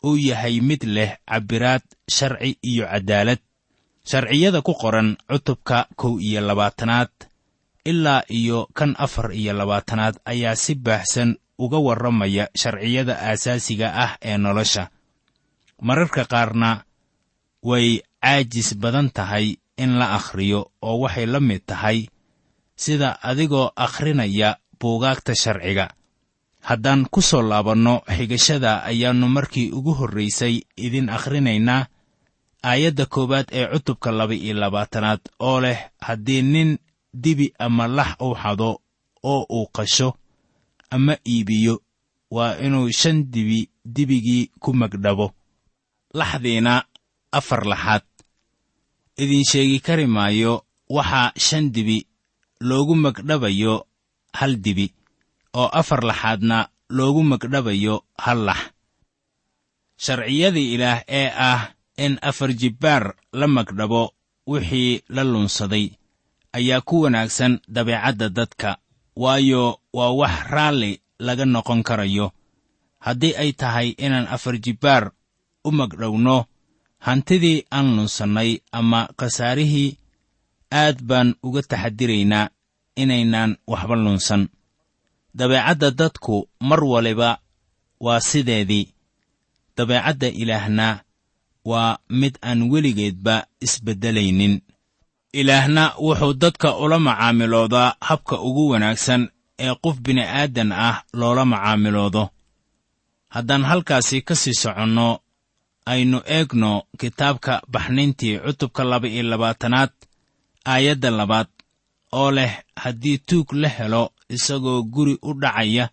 uu 0.06 0.18
yahay 0.18 0.62
mid 0.62 0.84
leh 0.96 1.12
cabbiraad 1.30 1.84
sharci 2.16 2.58
iyo 2.70 2.86
caddaalad 2.92 3.40
sharciyada 4.10 4.62
ku 4.62 4.74
qoran 4.82 5.18
cutubka 5.30 5.88
kow 6.00 6.18
iyo 6.20 6.42
labaatanaad 6.42 7.12
ilaa 7.86 8.24
iyo 8.30 8.70
kan 8.78 8.96
afar 8.98 9.32
iyo 9.34 9.54
labaatanaad 9.54 10.16
ayaa 10.26 10.56
si 10.56 10.76
baahsan 10.76 11.38
uga 11.64 11.78
warramaya 11.78 12.50
sharciyada 12.62 13.14
aasaasiga 13.30 13.88
ah 14.04 14.12
ee 14.22 14.38
nolosha. 14.38 14.90
Mararka 15.82 16.26
qaarna 16.26 16.84
way 17.70 18.02
caajis 18.22 18.70
badan 18.82 19.10
tahay 19.18 19.58
in 19.78 19.92
la 20.00 20.08
akhriyo 20.18 20.72
oo 20.82 20.98
waxay 21.04 21.26
la 21.26 21.40
mid 21.40 21.62
tahay 21.66 22.10
sida 22.84 23.10
adigoo 23.30 23.68
akhrinaya 23.86 24.50
buugaagta 24.80 25.34
sharciga 25.44 25.86
haddaan 26.68 27.06
ku 27.12 27.22
soo 27.22 27.42
laabanno 27.42 27.94
xigashada 28.18 28.72
ayaannu 28.90 29.28
markii 29.36 29.72
ugu 29.78 29.94
horraysay 30.00 30.56
idin 30.86 31.10
akhrinaynaa 31.10 31.88
aayadda 32.70 33.06
koowaad 33.14 33.48
ee 33.52 33.66
cutubka 33.74 34.10
laba 34.12 34.34
iyo 34.36 34.54
labaatanaad 34.62 35.22
oo 35.40 35.58
leh 35.62 35.80
haddii 36.08 36.42
nin 36.42 36.70
dibi 37.24 37.54
ama 37.60 37.88
lax 37.88 38.12
uu 38.26 38.36
xado 38.42 38.70
oo 39.32 39.42
uu 39.58 39.68
qasho 39.76 40.10
ama 40.90 41.14
iibiyo 41.28 41.76
waa 42.32 42.56
inuu 42.66 42.92
shan 42.92 43.18
dibi 43.34 43.70
dibigii 43.86 44.52
ku 44.60 44.74
magdhabo. 44.74 45.28
Laxdiina 46.14 46.84
afar 47.32 47.66
laxaad. 47.66 48.04
Idin 49.18 49.44
sheegi 49.44 49.80
kari 49.80 50.08
maayo 50.08 50.66
waxaa 50.90 51.32
shan 51.46 51.72
dibi 51.72 52.08
loogu 52.60 52.96
magdhabayo 52.96 53.88
hal 54.34 54.56
dibi 54.66 54.94
oo 55.54 55.68
afar 55.80 56.02
laxaadna 56.10 56.58
loogu 56.90 57.24
magdhabayo 57.24 57.96
hal 58.18 58.40
lax. 58.48 58.60
Sharciyadii 59.98 60.74
ilaah 60.74 61.00
ee 61.08 61.30
ah 61.36 61.62
in 61.98 62.18
afar 62.22 62.54
jibbaar 62.54 63.14
la 63.34 63.48
magdhabo 63.48 64.14
wixii 64.48 65.04
la 65.10 65.24
lunsaday 65.24 65.86
ayaa 66.54 66.82
ku 66.82 67.02
wanaagsan 67.02 67.60
dabeecadda 67.68 68.30
dadka 68.30 68.78
waayo 69.16 69.80
waa 69.94 70.12
wax 70.20 70.36
raalli 70.50 71.02
laga 71.20 71.46
noqon 71.46 71.84
karayo. 71.84 72.32
Haddii 73.06 73.36
ay 73.36 73.52
tahay 73.54 73.90
inaan 73.98 74.28
afar 74.28 74.56
jibbaar 74.66 75.12
u 75.66 75.72
magdhowno 75.72 76.46
hantidii 77.06 77.66
aan 77.72 77.96
lunsannay 77.96 78.52
ama 78.72 79.10
khasaarihii 79.20 79.98
aad 80.72 80.98
baan 81.10 81.36
uga 81.44 81.62
taxadiraynaa 81.62 82.50
inaynaan 82.96 83.58
waxba 83.68 83.96
lunsan 83.96 84.50
dabeecadda 85.36 85.92
dadku 85.92 86.50
mar 86.60 86.84
waliba 86.84 87.38
waa 88.00 88.20
sideedii. 88.20 88.94
Dabeecadda 89.78 90.28
ilaahna 90.28 91.00
waa 91.66 91.98
mid 92.10 92.38
aan 92.42 92.70
weligeedba 92.72 93.46
isbeddelaynin. 93.62 94.62
Ilaahna 95.34 95.94
wuxuu 96.00 96.34
dadka 96.34 96.76
ula 96.78 97.00
macaamiloodaa 97.00 97.96
habka 98.02 98.40
ugu 98.48 98.70
wanaagsan 98.70 99.30
ee 99.60 99.76
qof 99.84 99.96
bini'aadan 100.06 100.72
ah 100.72 101.04
loola 101.14 101.46
macaamiloodo. 101.46 102.30
Haddaan 103.30 103.64
halkaasi 103.64 104.22
ka 104.22 104.36
sii 104.36 104.54
soconno 104.54 105.20
aynu 105.86 106.22
eegno 106.26 106.84
kitaabka 107.00 107.62
baxnintii 107.74 108.40
cutubka 108.40 108.84
laba 108.84 109.08
iyo 109.08 109.24
labaatanaad 109.24 109.90
aayadda 110.66 111.10
labaad 111.10 111.48
oo 112.12 112.32
leh 112.32 112.54
haddii 112.76 113.18
tuug 113.18 113.54
la 113.54 113.70
helo 113.70 114.04
isagoo 114.36 114.84
guri 114.84 115.18
u 115.22 115.34
dhacaya 115.42 115.90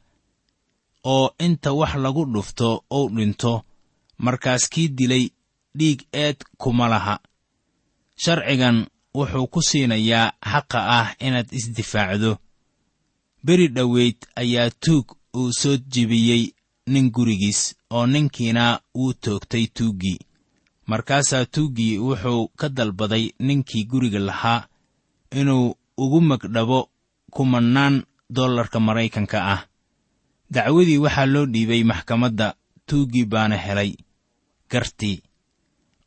oo 1.05 1.31
inta 1.39 1.73
wax 1.73 1.95
lagu 2.05 2.25
dhufto 2.33 2.85
uu 2.97 3.09
dhinto 3.17 3.53
markaas 4.25 4.69
kii 4.73 4.89
dilay 4.89 5.25
dhiig 5.79 6.01
eed 6.13 6.37
kuma 6.61 6.89
laha. 6.89 7.15
Sharcigan 8.23 8.87
wuxuu 9.15 9.47
ku 9.53 9.61
siinayaa 9.69 10.33
xaqa 10.51 10.79
ah 10.99 11.09
inaad 11.27 11.49
isdifaacdo. 11.59 12.31
Beri 13.45 13.67
dhoweyd 13.69 14.19
ayaa 14.41 14.71
tuug 14.85 15.07
uu 15.39 15.53
soo 15.61 15.77
jebiyey 15.93 16.45
nin 16.93 17.11
gurigiis 17.15 17.61
oo 17.91 18.07
ninkiina 18.07 18.81
wuu 18.95 19.13
toogtay 19.23 19.67
tuuggii. 19.77 20.19
Markaasaa 20.87 21.45
tuuggii 21.55 21.99
wuxuu 21.99 22.49
ka 22.59 22.69
dalbaday 22.69 23.25
ninkii 23.39 23.85
guriga 23.91 24.19
lahaa 24.19 24.67
inuu 25.41 25.75
ugu 26.03 26.21
magdhabo 26.21 26.81
kumannaan 27.35 27.95
dollarka 28.37 28.79
maraykanka 28.87 29.39
ah. 29.55 29.61
Dacwadii 30.55 30.99
waxaa 31.05 31.27
loo 31.33 31.47
dhiibay 31.53 31.83
maxkamadda 31.91 32.47
tuuggii 32.87 33.27
baana 33.33 33.57
helay 33.57 33.93
gartii 34.71 35.17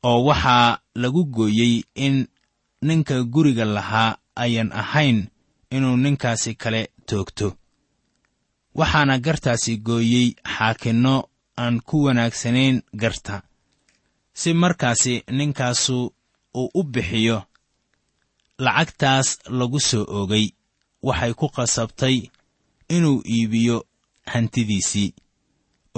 oo 0.10 0.20
waxaa 0.28 0.80
lagu 1.02 1.22
gooyey 1.36 1.84
in 2.06 2.16
ninka 2.88 3.16
guriga 3.34 3.66
lahaa 3.66 4.18
ayan 4.44 4.72
ahayn 4.82 5.20
inuu 5.76 5.98
ninkaasi 5.98 6.56
kale 6.62 6.82
toogto. 7.06 7.48
Waxaana 8.76 9.20
gartaasi 9.26 9.78
gooyey 9.78 10.28
xaakinno 10.56 11.16
aan 11.58 11.82
ku 11.88 12.04
wanaagsanayn 12.06 12.82
garta. 13.02 13.36
Si 14.34 14.54
markaasi 14.54 15.24
ninkaasu 15.38 15.98
uu 16.60 16.70
u 16.74 16.84
bixiyo 16.84 17.38
lacagtaas 18.66 19.28
lagu 19.58 19.80
soo 19.90 20.06
ogay 20.20 20.46
waxay 21.08 21.34
ku 21.40 21.48
qasabtay 21.56 22.18
inuu 22.96 23.20
iibiyo 23.36 23.78
hantidiisii 24.32 25.10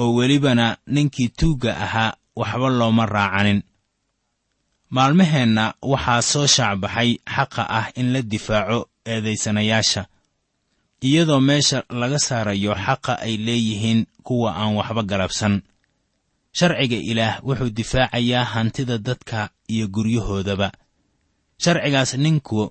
oo 0.01 0.09
welibana 0.17 0.65
ninkii 0.93 1.29
tuugga 1.39 1.71
ahaa 1.85 2.15
waxba 2.39 2.69
looma 2.79 3.05
raacanin. 3.15 3.59
Maalmaheenna 4.95 5.65
waxaa 5.91 6.21
soo 6.31 6.47
shaacbaxay 6.55 7.09
xaqa 7.35 7.63
ah 7.79 7.87
in 7.99 8.07
la 8.13 8.21
difaaco 8.31 8.79
eedaysanayaasha 9.11 10.01
iyadoo 11.07 11.39
meesha 11.47 11.77
laga 11.99 12.19
saarayo 12.27 12.73
xaqa 12.85 13.13
ay 13.25 13.35
leeyihiin 13.45 14.01
kuwa 14.25 14.49
aan 14.61 14.75
waxba 14.79 15.03
galabsan. 15.11 15.55
Sharciga 16.57 16.95
ilaah 17.11 17.35
wuxuu 17.47 17.69
difaacayaa 17.79 18.45
hantida 18.53 18.97
dadka 19.07 19.39
iyo 19.73 19.85
guryahoodaba 19.87 20.71
sharcigaas 21.63 22.11
ninku 22.23 22.61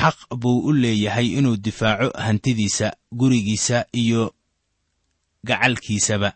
xaq 0.00 0.18
buu 0.40 0.58
u 0.68 0.72
leeyahay 0.82 1.26
inuu 1.38 1.56
difaaco 1.64 2.08
hantidiisa 2.24 2.88
gurigiisa 3.18 3.78
iyo 4.02 4.22
gacalkiisaba. 5.46 6.30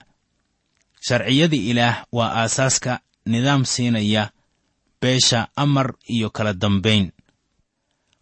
Sharciyada 1.07 1.57
ilaah 1.71 1.97
waa 2.17 2.33
aasaaska 2.43 2.93
nidaam 3.27 3.65
siinaya 3.65 4.31
beesha 5.01 5.49
amar 5.57 5.89
iyo 6.15 6.31
kala 6.37 6.53
dambayn 6.53 7.13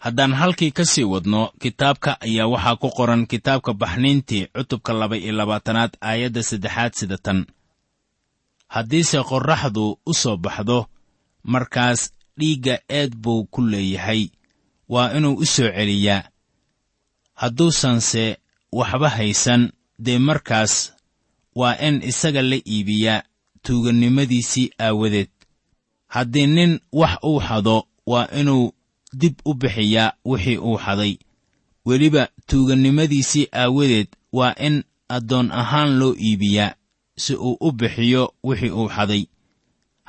haddaan 0.05 0.33
halkii 0.41 0.71
ka 0.77 0.85
sii 0.85 1.05
wadno 1.13 1.53
kitaabka 1.63 2.11
ayaa 2.27 2.47
waxaa 2.53 2.77
ku 2.83 2.89
qoran 2.97 3.27
kitaabka 3.27 3.73
baxniintii 3.81 4.47
cutubka 4.55 4.93
laba 4.93 5.17
iyo 5.17 5.33
labaatanaad 5.33 5.93
aayadda 6.01 6.43
saddexaad 6.43 6.93
sida 6.99 7.19
tan. 7.19 7.47
Haddiise 8.75 9.19
qorraxdu 9.31 9.85
u 10.07 10.13
soo 10.15 10.37
baxdo 10.37 10.79
markaas 11.53 12.01
dhiigga 12.39 12.79
eed 12.89 13.13
buu 13.17 13.45
ku 13.45 13.61
leeyahay. 13.63 14.29
Waa 14.89 15.13
inuu 15.17 15.35
u 15.43 15.47
soo 15.47 15.71
celiyaa. 15.77 16.23
Hadduusanse 17.41 18.25
waxba 18.73 19.09
haysan 19.17 19.63
dee 19.99 20.19
markaas 20.19 20.93
waa 21.55 21.77
in 21.87 22.03
isaga 22.03 22.43
la 22.43 22.57
iibiyaa 22.57 23.23
tuugannimadiisii 23.63 24.71
aawadeed. 24.81 25.29
Haddii 26.15 26.47
nin 26.47 26.81
wax 26.93 27.19
uu 27.25 27.41
xado 27.41 27.77
waa 28.07 28.29
inuu 28.41 28.73
dib 29.21 29.35
u 29.45 29.55
bixiyaa 29.55 30.13
wixii 30.25 30.57
uu 30.59 30.79
xaday. 30.85 31.15
Weliba 31.87 32.29
tuugannimadiisii 32.47 33.47
aawadeed 33.53 34.09
waa 34.33 34.55
in 34.67 34.85
addoon 35.09 35.51
ahaan 35.53 35.99
loo 35.99 36.15
iibiyaa 36.27 36.75
si 37.17 37.35
uu 37.35 37.57
u 37.61 37.73
bixiyo 37.73 38.35
wixii 38.45 38.71
uu 38.71 38.89
xaday 38.89 39.25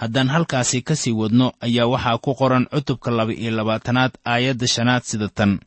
haddaan 0.03 0.29
halkaasi 0.35 0.81
ka 0.87 0.95
sii 1.01 1.11
wadno 1.21 1.47
ayaa 1.65 1.87
waxaa 1.93 2.17
ku 2.23 2.31
qoran 2.39 2.65
cutubka 2.71 3.09
laba 3.17 3.33
iyo 3.33 3.51
labaatanaad 3.57 4.11
aayadda 4.31 4.67
shanaad 4.67 5.03
sida 5.09 5.27
tan. 5.37 5.59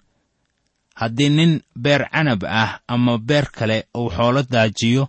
Haddii 1.01 1.29
nin 1.29 1.53
beer 1.83 2.03
canab 2.12 2.42
ah 2.44 2.81
ama 2.88 3.18
beer 3.18 3.46
kale 3.57 3.79
uu 3.99 4.09
xoolo 4.16 4.42
daajiyo 4.53 5.09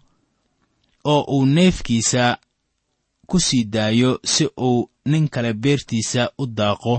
oo 1.04 1.22
uu 1.36 1.46
neefkiisa 1.46 2.38
ku 3.30 3.40
sii 3.40 3.64
daayo 3.74 4.20
si 4.24 4.46
uu 4.68 4.90
nin 5.06 5.28
kale 5.34 5.54
beertiisa 5.54 6.32
u 6.42 6.46
daaqo 6.58 6.96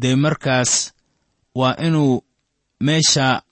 dee 0.00 0.16
markaas 0.16 0.92
waa 1.54 1.74
inuu 1.86 2.24
meesha 2.80 3.42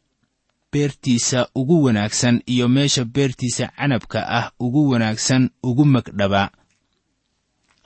beertiisa 0.73 1.49
ugu 1.55 1.83
wanaagsan 1.85 2.43
iyo 2.47 2.69
meesha 2.69 3.05
beertiisa 3.05 3.67
canabka 3.77 4.21
ah 4.39 4.47
ugu 4.61 4.91
wanaagsan 4.91 5.51
ugu 5.63 5.85
magdhabaa 5.85 6.49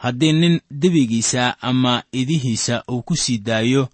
haddii 0.02 0.32
nin 0.32 0.54
debigiisa 0.70 1.44
ama 1.68 2.02
idihiisa 2.20 2.82
uu 2.92 3.02
ku 3.02 3.14
sii 3.16 3.38
daayo 3.38 3.88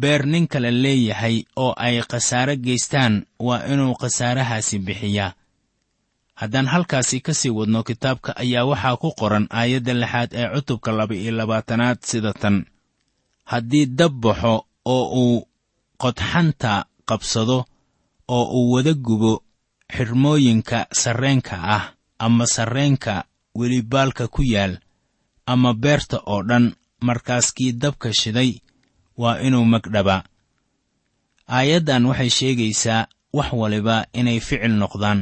beer 0.00 0.22
nin 0.26 0.46
kale 0.52 0.70
leeyahay 0.70 1.36
oo 1.56 1.72
ay 1.76 1.96
khasaare 2.10 2.56
geystaan 2.56 3.14
waa 3.46 3.64
inuu 3.72 3.94
khasaarahaasi 4.00 4.78
bixiyaa. 4.86 5.32
Haddaan 6.40 6.66
halkaasi 6.72 7.20
ka 7.20 7.32
sii 7.34 7.50
wadno 7.58 7.80
kitaabka 7.88 8.30
ayaa 8.42 8.64
waxaa 8.70 8.96
ku 9.02 9.08
qoran 9.20 9.46
aayadda 9.50 9.94
lixaad 10.00 10.30
ee 10.40 10.48
cutubka 10.54 10.90
laba 10.98 11.14
iyo 11.14 11.32
labaatanaad 11.38 11.98
sida 12.10 12.32
tan. 12.32 12.56
Haddii 13.50 13.86
dab 13.86 14.12
baxo 14.22 14.54
oo 14.84 15.04
uu 15.22 15.46
qodxanta 16.02 16.84
qabsado 17.08 17.58
oo 18.28 18.44
uu 18.58 18.72
wada 18.72 18.94
gubo 18.94 19.32
xidhmooyinka 19.96 20.78
sarreenka 21.00 21.56
ah 21.76 21.84
ama 22.18 22.46
sarreenka 22.46 23.24
welibaalka 23.54 24.28
ku 24.28 24.42
yaal 24.42 24.78
ama 25.46 25.74
beerta 25.74 26.18
oo 26.26 26.42
dhan 26.42 26.74
markaas 27.00 27.52
kii 27.54 27.72
dabka 27.72 28.12
shiday 28.20 28.50
waa 29.16 29.38
inuu 29.46 29.64
magdhabaa 29.64 30.22
aayaddan 31.48 32.06
waxay 32.06 32.30
sheegaysaa 32.30 33.06
wax 33.32 33.52
waliba 33.52 34.06
inay 34.12 34.40
ficil 34.40 34.74
noqdaan. 34.82 35.20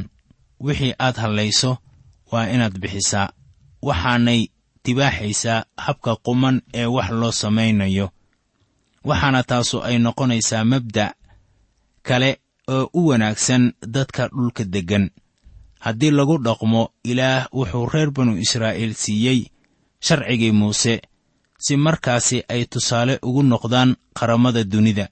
Wixii 0.59 0.93
aad 0.99 1.15
hadlayso 1.23 1.77
waa 2.31 2.47
inaad 2.53 2.75
bixisaa 2.79 3.33
waxaanay 3.81 4.41
tibaaxaysaa 4.83 5.65
habka 5.77 6.15
quman 6.25 6.61
ee 6.73 6.85
wax 6.85 7.09
loo 7.19 7.31
samaynayo. 7.31 8.07
Waxaana 9.03 9.43
taasu 9.43 9.77
ay 9.83 9.97
noqonaysaa 10.05 10.63
mabda' 10.71 11.13
kale 12.07 12.39
oo 12.67 12.89
u 12.93 13.07
wanaagsan 13.07 13.73
dadka 13.93 14.27
dhulka 14.27 14.63
deggan. 14.73 15.09
Haddii 15.79 16.11
lagu 16.11 16.37
dhaqmo 16.37 16.81
ilaah 17.03 17.47
wuxuu 17.53 17.85
reer 17.93 18.09
banu 18.11 18.37
israa'iil 18.37 18.93
siiyey 18.93 19.39
sharcigii 20.05 20.51
muuse 20.59 20.93
si 21.63 21.73
markaasi 21.85 22.37
ay 22.53 22.61
tusaale 22.71 23.13
ugu 23.27 23.41
noqdaan 23.51 23.89
qaramada 24.17 24.63
dunida. 24.63 25.05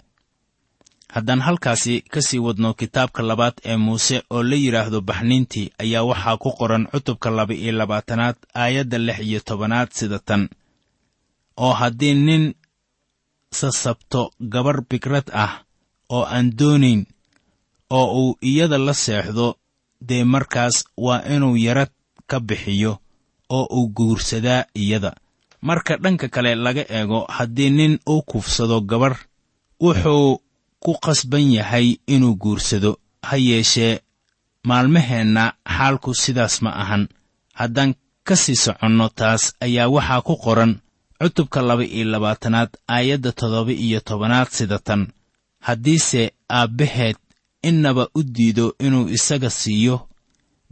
Haddaan 1.13 1.41
halkaasi 1.47 2.01
ka 2.11 2.21
sii 2.27 2.39
wadno 2.45 2.69
kitaabka 2.79 3.21
labaad 3.29 3.55
ee 3.65 3.77
muuse 3.85 4.17
oo 4.29 4.43
la 4.49 4.55
yidhaahdo 4.63 4.99
baxniintii 5.09 5.71
ayaa 5.83 6.03
waxaa 6.09 6.37
ku 6.43 6.49
qoran 6.59 6.83
cutubka 6.91 7.29
laba 7.37 7.53
iyo 7.53 7.71
labaatanaad 7.79 8.35
aayadda 8.61 8.97
lix 9.07 9.19
iyo 9.29 9.39
tobanaad 9.47 9.89
sida 9.97 10.19
tan. 10.27 10.43
Oo 11.57 11.73
haddii 11.79 12.13
nin 12.13 12.43
sasabto 13.51 14.21
gabarh 14.53 14.81
bigrad 14.89 15.27
ah 15.33 15.53
oo 16.15 16.23
aan 16.35 16.47
doonayn 16.57 17.01
oo 17.89 18.07
uu 18.21 18.37
iyada 18.49 18.77
la 18.77 18.93
seexdo 18.93 19.47
dee 20.07 20.23
markaas 20.23 20.75
waa 20.97 21.21
inuu 21.35 21.55
yarad 21.65 21.91
ka 22.29 22.37
bixiyo 22.39 22.93
oo 23.49 23.65
uu 23.77 23.87
guursadaa 23.97 24.65
iyada. 24.75 25.11
Marka 25.61 25.97
dhanka 25.97 26.27
kale 26.29 26.55
laga 26.55 26.83
eego 26.89 27.25
haddii 27.35 27.69
nin 27.69 27.99
uu 28.09 28.21
kufsado 28.21 28.81
gabarh 28.81 29.19
wuxuu 29.81 30.41
ku 30.79 30.91
qasban 31.03 31.51
yahay 31.57 31.87
inuu 32.07 32.35
guursado 32.35 32.97
ha 33.27 33.37
yeeshee 33.37 33.99
maalmaheenna 34.63 35.53
xaalku 35.77 36.13
sidaas 36.15 36.61
ma 36.61 36.71
ahan. 36.81 37.07
Haddaan 37.53 37.93
ka 38.23 38.35
sii 38.35 38.55
soconno 38.55 39.09
taas 39.09 39.43
ayaa 39.65 39.87
waxaa 39.95 40.21
ku 40.21 40.35
qoran 40.43 40.79
cutubka 41.19 41.61
laba 41.61 41.83
iyo 41.83 42.05
labaatanaad 42.13 42.69
aayadda 42.87 43.31
toddoba 43.31 43.71
iyo 43.71 43.99
tobanaad 43.99 44.47
sida 44.57 44.79
tan. 44.79 45.07
Haddiise 45.59 46.31
aabbaheed 46.49 47.17
innaba 47.63 48.07
u 48.15 48.23
diido 48.23 48.75
inuu 48.79 49.09
isaga 49.09 49.49
siiyo 49.49 50.07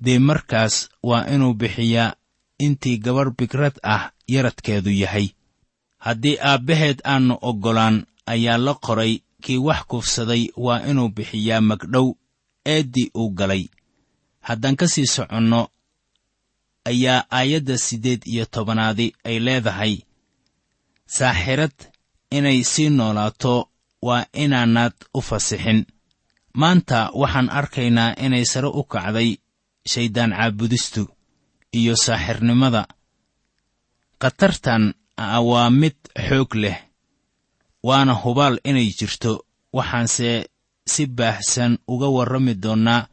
dee 0.04 0.20
markaas 0.20 0.90
waa 1.04 1.26
inuu 1.34 1.54
bixiyaa 1.54 2.14
intii 2.60 2.98
gabarh 2.98 3.32
bigrad 3.38 3.76
ah 3.84 4.12
yaradkeedu 4.28 4.92
yahay. 4.92 5.30
Haddii 5.98 6.38
aabbaheed 6.42 7.00
aannu 7.04 7.38
oggolaan 7.42 8.06
ayaa 8.26 8.58
la 8.58 8.74
qoray 8.74 9.14
kii 9.42 9.58
wax 9.58 9.82
kufsaday 9.88 10.44
waa 10.58 10.82
inuu 10.90 11.10
bixiyaa 11.10 11.62
magdhow 11.62 12.08
eeddii 12.66 13.12
uu 13.16 13.30
galay. 13.30 13.64
Haddaan 14.48 14.76
ka 14.76 14.88
sii 14.88 15.06
soconno 15.08 15.68
ayaa 16.86 17.26
aayadda 17.32 17.78
siddeed 17.78 18.22
iyo 18.26 18.46
tobanaadi 18.46 19.16
ay 19.24 19.40
leedahay. 19.40 19.94
Saaxirad 21.06 21.76
inay 22.32 22.64
sii 22.64 22.90
noolaato 22.90 23.70
waa 24.02 24.26
inaanaad 24.34 24.94
u 25.14 25.22
fasixin. 25.22 25.86
Maanta 26.54 27.12
waxaan 27.14 27.50
arkaynaa 27.50 28.16
inay 28.26 28.46
sare 28.46 28.68
u 28.68 28.84
kacday 28.84 29.38
shayddaan 29.92 30.32
caabudistu 30.38 31.10
iyo 31.72 31.96
saaxirnimada 31.96 32.88
khatartan 34.22 34.94
waa 35.50 35.70
mid 35.70 35.96
xoog 36.28 36.56
leh 36.56 36.78
waana 37.84 38.14
hubaal 38.14 38.60
inay 38.64 38.90
jirto. 39.00 39.44
Waxaanse 39.74 40.48
si 40.86 41.06
baahsan 41.06 41.78
uga 41.88 42.08
warrami 42.16 42.54
doonnaa 42.64 43.08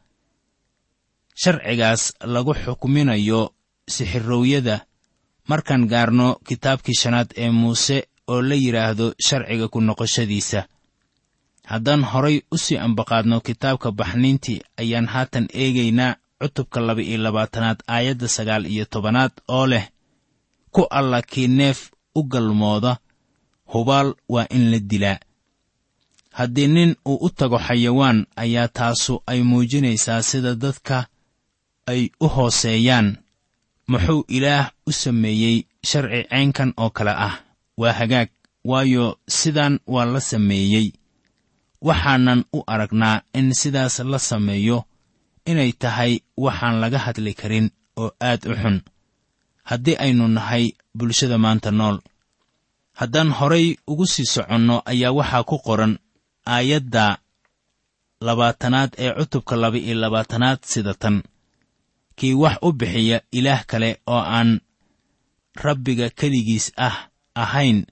sharcigaas 1.41 2.13
lagu 2.33 2.53
xukminayo 2.53 3.53
sixirowyada. 3.87 4.85
Markaan 5.49 5.83
gaarno 5.91 6.27
kitaabkii 6.47 6.95
shanaad 7.01 7.29
ee 7.37 7.49
muuse 7.51 7.97
oo 8.27 8.41
la 8.41 8.55
yidhaahdo 8.55 9.13
sharciga 9.27 9.67
ku 9.67 9.79
noqoshadiisa. 9.81 10.61
Haddaan 11.71 12.03
horay 12.03 12.41
u 12.51 12.57
sii 12.57 12.77
ambaqaadno 12.77 13.41
kitaabka 13.41 13.91
baxniintii 13.91 14.61
ayaan 14.81 15.07
haatan 15.07 15.45
eegaynaa 15.53 16.15
cutubka 16.39 16.79
laba 16.79 17.01
iyo 17.01 17.17
labaatanaad 17.17 17.79
aayadda 17.87 18.27
sagaal 18.27 18.65
iyo 18.65 18.85
tobanaad 18.85 19.31
oo 19.47 19.67
leh 19.67 19.85
ku 20.71 20.81
alla 20.89 21.21
kii 21.21 21.47
neef 21.47 21.91
u 22.15 22.23
galmooda 22.23 22.97
hubaal 23.71 24.13
waa 24.29 24.47
in 24.49 24.71
la 24.71 24.79
dilaa. 24.79 25.19
Haddii 26.31 26.67
nin 26.67 26.95
uu 27.07 27.17
u 27.25 27.29
tago 27.29 27.57
xayawaan 27.59 28.25
ayaa 28.35 28.67
taasu 28.67 29.23
ay 29.27 29.39
muujinaysaa 29.43 30.21
sida 30.21 30.55
dadka 30.55 31.07
ay 31.87 32.09
u 32.19 32.27
hooseeyaan. 32.27 33.17
Muxuu 33.87 34.25
ilaah 34.27 34.71
u 34.87 34.91
sameeyey 34.91 35.57
sharci 35.89 36.23
caynkan 36.29 36.73
oo 36.77 36.89
kale 36.89 37.11
ah. 37.27 37.35
Waa 37.77 37.93
hagaag 37.99 38.29
waayo 38.69 39.19
sidaan 39.27 39.79
waa 39.87 40.05
la 40.05 40.19
sameeyey. 40.19 40.91
Waxaanan 41.81 42.45
u 42.53 42.63
aragnaa 42.67 43.21
in 43.33 43.53
sidaas 43.53 43.99
la 43.99 44.19
sameeyo 44.19 44.83
inay 45.51 45.71
tahay 45.81 46.13
waxaan 46.37 46.75
laga 46.81 46.99
hadli 47.05 47.33
karin 47.33 47.67
oo 48.01 48.09
aad 48.29 48.41
u 48.51 48.53
xun. 48.61 48.77
Haddii 49.69 49.97
aynu 50.03 50.27
nahay 50.27 50.65
bulshada 50.97 51.37
maanta 51.37 51.71
nool 51.71 51.97
haddaan 52.99 53.29
horay 53.37 53.67
ugu 53.87 54.05
sii 54.13 54.25
soconno 54.33 54.75
ayaa 54.91 55.11
waxaa 55.19 55.43
ku 55.49 55.57
qoran 55.65 55.93
aayadda 56.55 57.05
labaatanaad 58.27 58.91
ee 59.03 59.11
cutubka 59.17 59.55
laba 59.61 59.77
iyo 59.77 59.95
labaatanaad 60.03 60.59
sida 60.71 60.93
tan. 60.93 61.23
Kii 62.17 62.33
wax 62.33 62.57
u 62.61 62.69
bixiya 62.79 63.17
ilaah 63.37 63.61
kale 63.69 63.89
oo 64.07 64.23
aan 64.37 64.49
rabbiga 65.65 66.09
keligiis 66.09 66.71
ah 66.87 66.97
ahayn 67.43 67.85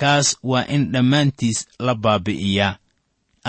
kaas 0.00 0.28
waa 0.50 0.64
in 0.74 0.82
dhammaantiis 0.92 1.58
la 1.78 1.94
baabi'iyaa. 1.94 2.78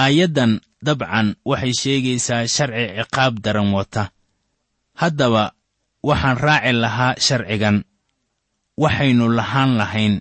Aayaddan 0.04 0.62
dabcan 0.86 1.28
waxay 1.50 1.74
sheegaysaa 1.82 2.48
sharci 2.56 2.84
ciqaab 2.98 3.34
daran 3.44 3.70
wata. 3.78 4.04
Haddaba 5.02 5.44
waxaan 6.04 6.38
raaci 6.46 6.72
lahaa 6.84 7.16
sharcigan. 7.26 7.78
Waxaynu 8.78 9.26
lahaan 9.38 9.72
lahayn 9.80 10.16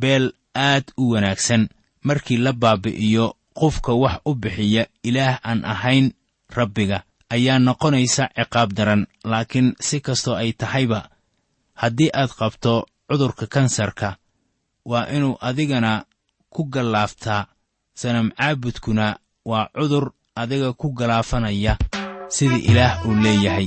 beel 0.00 0.32
aad 0.54 0.84
u 0.96 1.10
wanaagsan. 1.12 1.68
Markii 2.04 2.36
la 2.44 2.52
baabi'iyo 2.52 3.26
qofka 3.58 3.92
wax 4.02 4.16
u 4.28 4.34
bixiya 4.34 4.86
ilaah 5.08 5.40
aan 5.48 5.64
ahayn 5.64 6.06
rabbiga 6.56 6.98
ayaa 7.34 7.58
noqonaysa 7.58 8.24
ciqaab 8.36 8.70
daran 8.76 9.02
laakiin 9.30 9.68
si 9.80 10.00
kastoo 10.00 10.36
ay 10.36 10.52
tahayba. 10.52 11.00
Haddii 11.80 12.10
aad 12.20 12.30
qabto 12.38 12.86
cudurka 13.08 13.46
kansarka 13.46 14.16
waa 14.84 15.06
inuu 15.16 15.38
adigana 15.40 16.04
ku 16.52 16.64
gallaaftaa 16.74 17.46
sanam 18.00 18.30
caabudkuna 18.36 19.06
waa 19.50 19.66
cudur 19.76 20.04
adiga 20.40 20.70
ku 20.80 20.86
galaafanaya 20.98 21.72
sida 22.36 22.56
ilaah 22.70 22.94
uu 23.06 23.14
leeyahay 23.24 23.66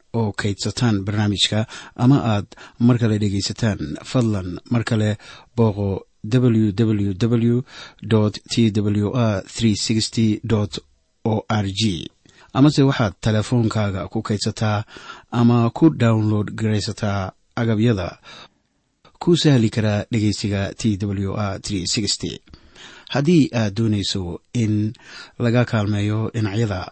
oo 0.19 0.31
kaydsataan 0.41 0.95
barnaamijka 1.05 1.59
ama 2.03 2.17
aad 2.33 2.47
mar 2.79 2.97
kale 3.01 3.15
dhegaysataan 3.21 3.79
fadlan 4.11 4.49
mar 4.71 4.83
kale 4.89 5.09
booqo 5.57 5.87
www 6.33 7.13
t 8.51 8.71
w 8.85 9.07
r 9.13 9.43
o 11.23 11.45
r 11.49 11.65
g 11.79 11.81
amase 12.53 12.81
waxaad 12.89 13.13
teleefoonkaaga 13.21 14.07
ku 14.11 14.19
kaydsataa 14.27 14.83
ama 15.31 15.69
ku 15.77 15.89
download 15.89 16.47
garaysataa 16.59 17.31
agabyada. 17.55 18.19
Ku 19.21 19.37
sahli 19.37 19.69
karaa 19.69 20.05
dhegeysiga 20.11 20.73
t 20.79 20.97
w 20.97 21.33
r 21.37 21.59
haddii 23.13 23.49
aad 23.53 23.73
doonayso 23.77 24.41
in 24.53 24.93
laga 25.39 25.65
kaalmeeyo 25.65 26.19
dhinacyada 26.33 26.91